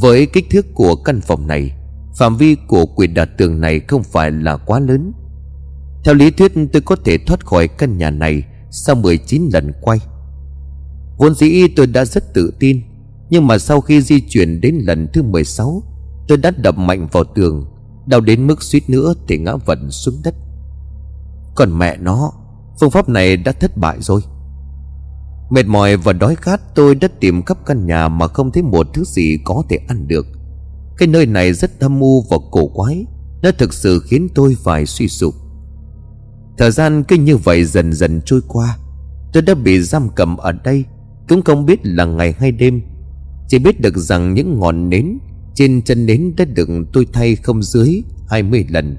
[0.00, 1.72] Với kích thước của căn phòng này,
[2.18, 5.12] Phạm vi của quyền đạt tường này không phải là quá lớn.
[6.04, 9.98] Theo lý thuyết, tôi có thể thoát khỏi căn nhà này Sau 19 lần quay.
[11.18, 12.82] Vốn dĩ tôi đã rất tự tin,
[13.30, 15.82] Nhưng mà sau khi di chuyển đến lần thứ 16
[16.28, 17.66] Tôi đã đập mạnh vào tường,
[18.06, 20.34] Đau đến mức suýt nữa thì ngã vật xuống đất.
[21.54, 22.32] Còn mẹ nó,
[22.80, 24.20] Phương pháp này đã thất bại rồi.
[25.52, 28.86] Mệt mỏi và đói khát, tôi đã tìm khắp căn nhà mà không thấy một
[28.94, 30.26] thứ gì có thể ăn được.
[30.98, 33.06] Cái nơi này rất thâm u và cổ quái
[33.42, 35.34] Nó thực sự khiến tôi phải suy sụp.
[36.58, 38.78] Thời gian cứ như vậy dần dần trôi qua,
[39.32, 40.84] Tôi đã bị giam cầm ở đây.
[41.28, 42.82] Cũng không biết là ngày hay đêm,
[43.48, 45.18] Chỉ biết được rằng những ngọn nến
[45.54, 48.96] Trên chân nến đã được tôi thay không dưới 20 lần.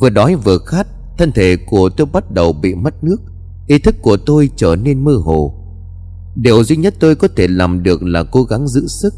[0.00, 0.86] Vừa đói vừa khát,
[1.18, 3.20] Thân thể của tôi bắt đầu bị mất nước,
[3.66, 5.57] Ý thức của tôi trở nên mơ hồ.
[6.42, 9.14] Điều duy nhất tôi có thể làm được là cố gắng giữ sức.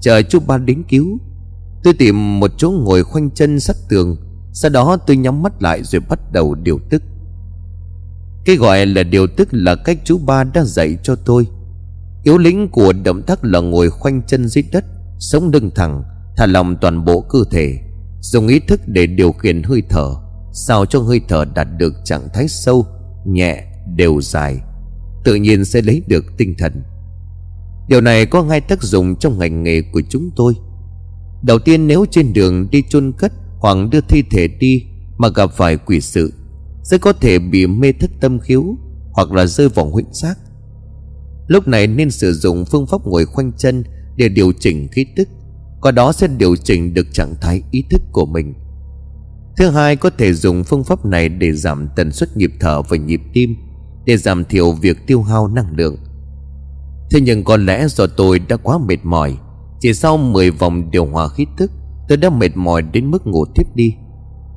[0.00, 1.18] Chờ chú ba đến cứu.
[1.82, 4.16] Tôi tìm một chỗ ngồi khoanh chân sát tường.
[4.52, 7.02] Sau đó tôi nhắm mắt lại rồi bắt đầu điều tức.
[8.44, 11.46] Cái gọi là điều tức là cách chú ba đã dạy cho tôi.
[12.24, 14.84] Yếu lĩnh của động tác là ngồi khoanh chân dưới đất
[15.18, 16.02] Sống lưng thẳng
[16.36, 17.78] Thả lòng toàn bộ cơ thể.
[18.20, 20.14] Dùng ý thức để điều khiển hơi thở
[20.52, 22.86] Sao cho hơi thở đạt được trạng thái sâu
[23.24, 23.64] Nhẹ,
[23.96, 24.60] đều dài.
[25.26, 26.82] Tự nhiên sẽ lấy được tinh thần.
[27.88, 30.54] Điều này có hai tác dụng trong ngành nghề của chúng tôi.
[31.42, 34.82] Đầu tiên, nếu trên đường đi chôn cất Hoặc đưa thi thể đi
[35.18, 36.32] Mà gặp phải quỷ sự,
[36.82, 38.64] Sẽ có thể bị mê thất tâm khiếu
[39.12, 40.34] Hoặc là rơi vào huyễn xác.
[41.46, 43.84] Lúc này nên sử dụng phương pháp ngồi khoanh chân
[44.16, 45.28] Để điều chỉnh khí tức,
[45.80, 48.54] Qua đó sẽ điều chỉnh được trạng thái ý thức của mình.
[49.56, 52.96] Thứ hai, có thể dùng phương pháp này để giảm tần suất nhịp thở và
[52.96, 53.56] nhịp tim.
[54.06, 55.96] Để giảm thiểu việc tiêu hao năng lượng.
[57.10, 59.36] Thế nhưng có lẽ do tôi đã quá mệt mỏi,
[59.80, 61.70] Chỉ sau 10 vòng điều hòa khí tức,
[62.08, 63.94] Tôi đã mệt mỏi đến mức ngủ tiếp đi.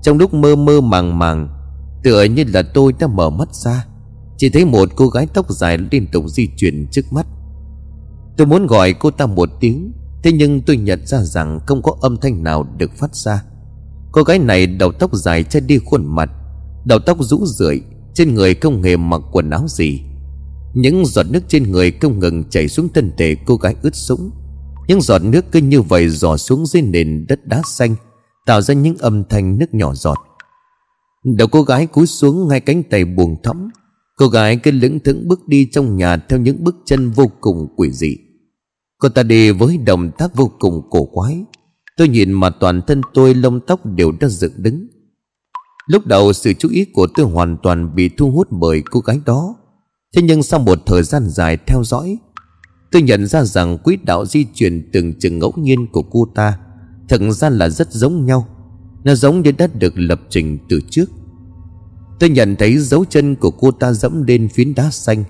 [0.01, 1.49] Trong lúc mơ mơ màng màng,
[2.03, 3.85] Tựa như là tôi đã mở mắt ra,
[4.37, 7.27] Chỉ thấy một cô gái tóc dài liên tục di chuyển trước mắt.
[8.37, 9.91] Tôi muốn gọi cô ta một tiếng,
[10.23, 13.43] Thế nhưng tôi nhận ra rằng không có âm thanh nào được phát ra.
[14.11, 16.29] Cô gái này đầu tóc dài che đi khuôn mặt
[16.85, 17.81] Đầu tóc rũ rượi
[18.19, 20.01] trên người không hề mặc quần áo gì.
[20.73, 24.31] Những giọt nước trên người không ngừng chảy xuống thân thể cô gái ướt sũng.
[24.87, 27.95] Những giọt nước cứ như vậy dò xuống dưới nền đất đá xanh,
[28.45, 30.17] Tạo ra những âm thanh nước nhỏ giọt.
[31.23, 33.69] Đầu cô gái cúi xuống ngay cánh tay buồn thõng.
[34.17, 37.67] Cô gái cứ lững thững bước đi trong nhà Theo những bước chân vô cùng
[37.75, 38.17] quỷ dị.
[38.97, 41.43] Cô ta đi với động tác vô cùng cổ quái.
[41.97, 44.87] Tôi nhìn mà toàn thân tôi lông tóc đều đã dựng đứng.
[45.89, 49.21] Lúc đầu sự chú ý của tôi hoàn toàn bị thu hút bởi cô gái
[49.25, 49.55] đó.
[50.15, 52.17] Thế nhưng sau một thời gian dài theo dõi,
[52.91, 56.59] Tôi nhận ra rằng quỹ đạo di chuyển từng chừng ngẫu nhiên của cô ta
[57.09, 58.47] Thực ra là rất giống nhau.
[59.03, 61.05] Nó giống như đã được lập trình từ trước.
[62.19, 65.23] Tôi nhận thấy dấu chân của cô ta dẫm lên phiến đá xanh.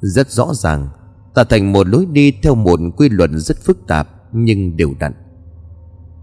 [0.00, 0.88] Rất rõ ràng,
[1.34, 5.12] Tạo thành một lối đi theo một quy luật rất phức tạp Nhưng đều đặn.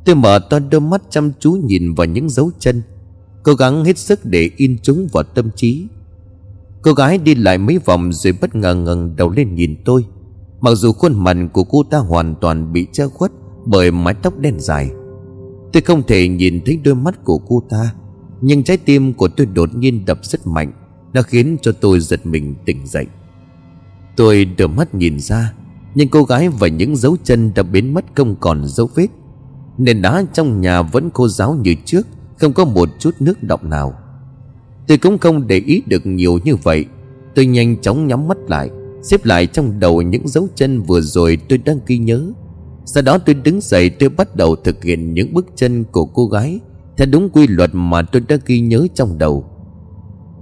[0.06, 2.82] Tôi mở to đôi mắt chăm chú nhìn vào những dấu chân.
[3.46, 5.88] Cố gắng hết sức để in chúng vào tâm trí.
[6.82, 10.06] Cô gái đi lại mấy vòng rồi bất ngờ ngẩng đầu lên nhìn tôi.
[10.62, 13.32] Mặc dù khuôn mặt của cô ta hoàn toàn bị che khuất
[13.66, 14.92] Bởi mái tóc đen dài,
[15.74, 17.94] Tôi không thể nhìn thấy đôi mắt của cô ta,
[18.42, 20.72] Nhưng trái tim của tôi đột nhiên đập rất mạnh,
[21.14, 23.06] Nó khiến cho tôi giật mình tỉnh dậy.
[24.16, 25.54] Tôi đưa mắt nhìn ra,
[25.96, 29.08] Nhưng cô gái và những dấu chân đã biến mất không còn dấu vết,
[29.78, 32.08] Nền đá trong nhà vẫn khô ráo như trước.
[32.40, 33.94] Không có một chút nước động nào.
[34.88, 36.86] Tôi cũng không để ý được nhiều như vậy.
[37.36, 38.70] Tôi nhanh chóng nhắm mắt lại,
[39.06, 42.32] Xếp lại trong đầu những dấu chân vừa rồi tôi đang ghi nhớ.
[42.86, 46.28] Sau đó tôi đứng dậy, tôi bắt đầu thực hiện những bước chân của cô
[46.28, 46.60] gái,
[46.98, 49.46] Theo đúng quy luật mà tôi đã ghi nhớ trong đầu.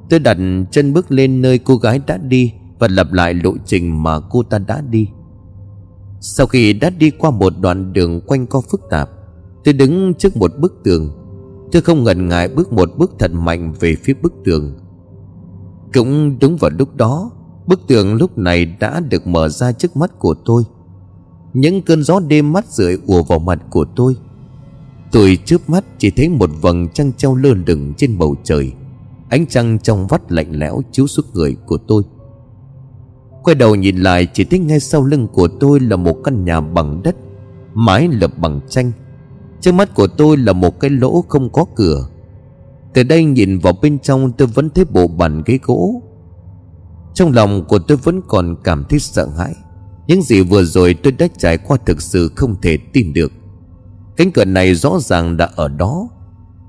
[0.10, 0.38] Tôi đặt
[0.72, 4.44] chân bước lên nơi cô gái đã đi Và lặp lại lộ trình mà cô
[4.44, 5.08] ta đã đi.
[6.20, 9.10] Sau khi đã đi qua một đoạn đường quanh co phức tạp,
[9.64, 11.23] Tôi đứng trước một bức tường.
[11.74, 14.74] Tôi không ngần ngại bước một bước thật mạnh về phía bức tường.
[15.94, 17.32] Cũng đúng vào lúc đó,
[17.68, 20.64] Bức tường lúc này đã được mở ra trước mắt của tôi.
[21.54, 24.16] Những cơn gió đêm mắt rượi ùa vào mặt của tôi.
[25.12, 28.72] Tôi trước mắt chỉ thấy một vầng trăng treo lơ lửng trên bầu trời.
[29.30, 32.04] Ánh trăng trong vắt lạnh lẽo chiếu xuống người của tôi.
[33.44, 36.62] Quay đầu nhìn lại chỉ thấy ngay sau lưng của tôi là một căn nhà
[36.62, 37.16] bằng đất,
[37.74, 38.92] Mái lợp bằng tranh
[39.64, 42.08] Trước mắt của tôi là một cái lỗ không có cửa.
[42.94, 46.02] Từ đây nhìn vào bên trong tôi vẫn thấy bộ bàn ghế gỗ.
[47.14, 49.56] Trong lòng của tôi vẫn còn cảm thấy sợ hãi.
[50.08, 53.32] Những gì vừa rồi tôi đã trải qua thực sự không thể tin được.
[54.18, 56.08] Cánh cửa này rõ ràng đã ở đó.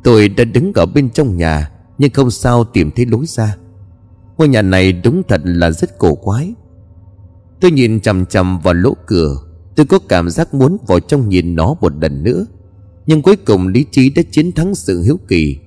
[0.04, 3.56] Tôi đã đứng ở bên trong nhà, Nhưng không sao tìm thấy lối ra.
[4.38, 6.54] Ngôi nhà này đúng thật là rất cổ quái.
[7.60, 9.36] Tôi nhìn chằm chằm vào lỗ cửa.
[9.76, 12.46] Tôi có cảm giác muốn vào trong nhìn nó một lần nữa
[13.06, 15.58] nhưng cuối cùng lý trí đã chiến thắng sự hiếu kỳ.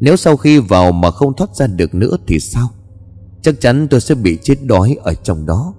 [0.00, 2.70] Nếu sau khi vào mà không thoát ra được nữa thì sao?
[3.42, 5.74] Chắc chắn tôi sẽ bị chết đói ở trong đó.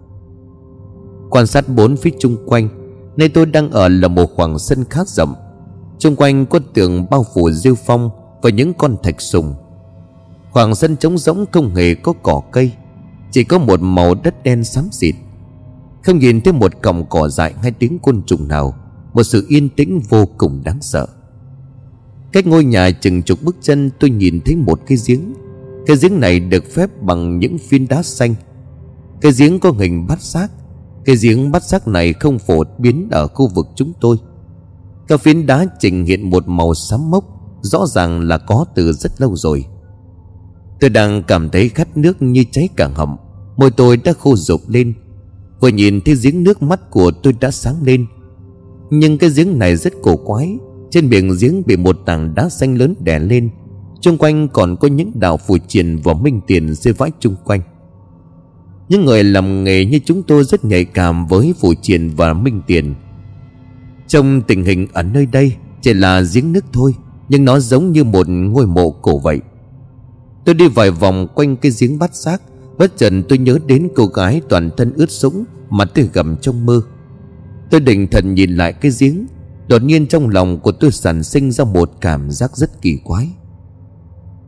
[1.30, 2.70] Quan sát bốn phía chung quanh,
[3.18, 5.34] Nơi tôi đang ở là một khoảng sân khá rộng.
[6.00, 8.10] Chung quanh có tường bao phủ rêu phong
[8.42, 9.56] Và những con thạch sùng.
[10.52, 12.72] Khoảng sân trống rỗng không hề có cỏ cây,
[13.32, 15.16] Chỉ có một màu đất đen xám xịt.
[16.04, 18.74] Không nhìn thấy một cọng cỏ dại hay tiếng côn trùng nào
[19.18, 21.08] một sự yên tĩnh vô cùng đáng sợ.
[22.32, 25.34] Cách ngôi nhà chừng chục bước chân, tôi nhìn thấy một cái giếng.
[25.86, 28.36] Cái giếng này được phép bằng những phiến đá xanh.
[29.22, 30.52] Cái giếng có hình bát giác.
[31.06, 34.18] Cái giếng bát giác này không phổ biến ở khu vực chúng tôi.
[35.08, 37.24] Các phiến đá trình hiện một màu xám mốc,
[37.62, 39.66] Rõ ràng là có từ rất lâu rồi.
[40.80, 43.18] Tôi đang cảm thấy khát nước như cháy cả họng
[43.58, 44.94] Môi tôi đã khô rục lên.
[45.60, 48.06] Vừa nhìn thấy giếng nước mắt của tôi đã sáng lên
[48.90, 50.58] nhưng cái giếng này rất cổ quái.
[50.92, 53.50] Trên miệng giếng bị một tảng đá xanh lớn đè lên.
[54.02, 57.62] Trung quanh còn có những đạo phù triền và minh tiền rơi vãi chung quanh.
[58.90, 62.62] Những người làm nghề như chúng tôi rất nhạy cảm với phù triền và minh
[62.68, 62.96] tiền.
[64.08, 66.94] Trong tình hình ở nơi đây, chỉ là giếng nước thôi,
[67.30, 69.42] Nhưng nó giống như một ngôi mộ cổ vậy.
[70.46, 72.42] Tôi đi vài vòng quanh cái giếng bát xác,
[72.78, 76.66] Bất chợt tôi nhớ đến cô gái toàn thân ướt sũng Mà tôi gầm trong
[76.66, 76.82] mơ.
[77.70, 79.26] Tôi định thần nhìn lại cái giếng.
[79.68, 83.30] Đột nhiên trong lòng của tôi sản sinh ra một cảm giác rất kỳ quái.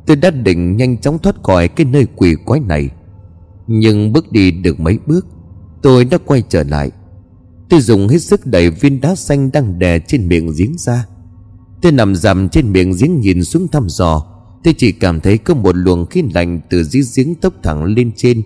[0.06, 2.90] Tôi đã định nhanh chóng thoát khỏi cái nơi quỷ quái này.
[3.68, 5.26] Nhưng bước đi được mấy bước,
[5.82, 6.92] Tôi đã quay trở lại.
[7.70, 11.06] Tôi dùng hết sức đẩy viên đá xanh đang đè trên miệng giếng ra.
[11.82, 14.26] Tôi nằm dằm trên miệng giếng nhìn xuống thăm dò.
[14.64, 18.12] Tôi chỉ cảm thấy có một luồng khí lạnh từ dưới giếng tốc thẳng lên
[18.16, 18.42] trên.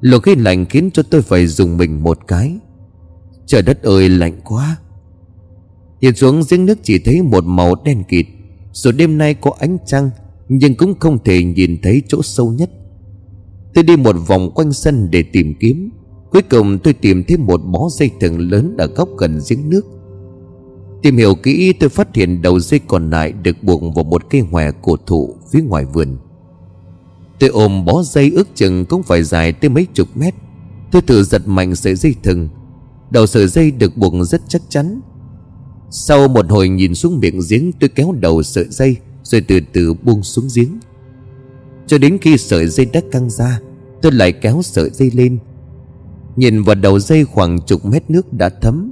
[0.00, 2.58] Luồng khí lạnh khiến cho tôi phải dùng mình một cái.
[3.52, 4.76] Trời đất ơi, lạnh quá.
[6.00, 8.26] Nhìn xuống giếng nước chỉ thấy một màu đen kịt.
[8.72, 10.10] Dù đêm nay có ánh trăng,
[10.48, 12.70] Nhưng cũng không thể nhìn thấy chỗ sâu nhất.
[13.74, 15.90] Tôi đi một vòng quanh sân để tìm kiếm.
[16.30, 19.86] Cuối cùng tôi tìm thấy một bó dây thừng lớn ở góc gần giếng nước.
[21.02, 24.40] Tìm hiểu kỹ, tôi phát hiện đầu dây còn lại được buộc vào một cây
[24.40, 26.16] hòe cổ thụ phía ngoài vườn.
[27.40, 30.34] Tôi ôm bó dây ước chừng cũng phải dài tới mấy chục mét.
[30.92, 32.48] Tôi thử giật mạnh sợi dây thừng.
[33.12, 35.00] Đầu sợi dây được buộc rất chắc chắn.
[35.90, 39.94] Sau một hồi nhìn xuống miệng giếng, tôi kéo đầu sợi dây, Rồi từ từ
[39.94, 40.78] buông xuống giếng.
[41.86, 43.60] Cho đến khi sợi dây đã căng ra,
[44.02, 45.38] Tôi lại kéo sợi dây lên.
[46.36, 48.90] Nhìn vào đầu dây khoảng chục mét nước đã thấm,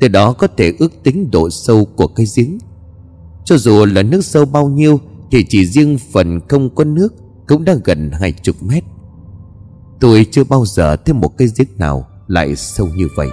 [0.00, 2.58] Từ đó có thể ước tính độ sâu của cây giếng.
[3.44, 5.00] Cho dù là nước sâu bao nhiêu,
[5.30, 7.14] Thì chỉ riêng phần không có nước
[7.46, 8.84] Cũng đã gần hai chục mét.
[10.00, 13.28] Tôi chưa bao giờ thấy một cây giếng nào Lại sâu như vậy.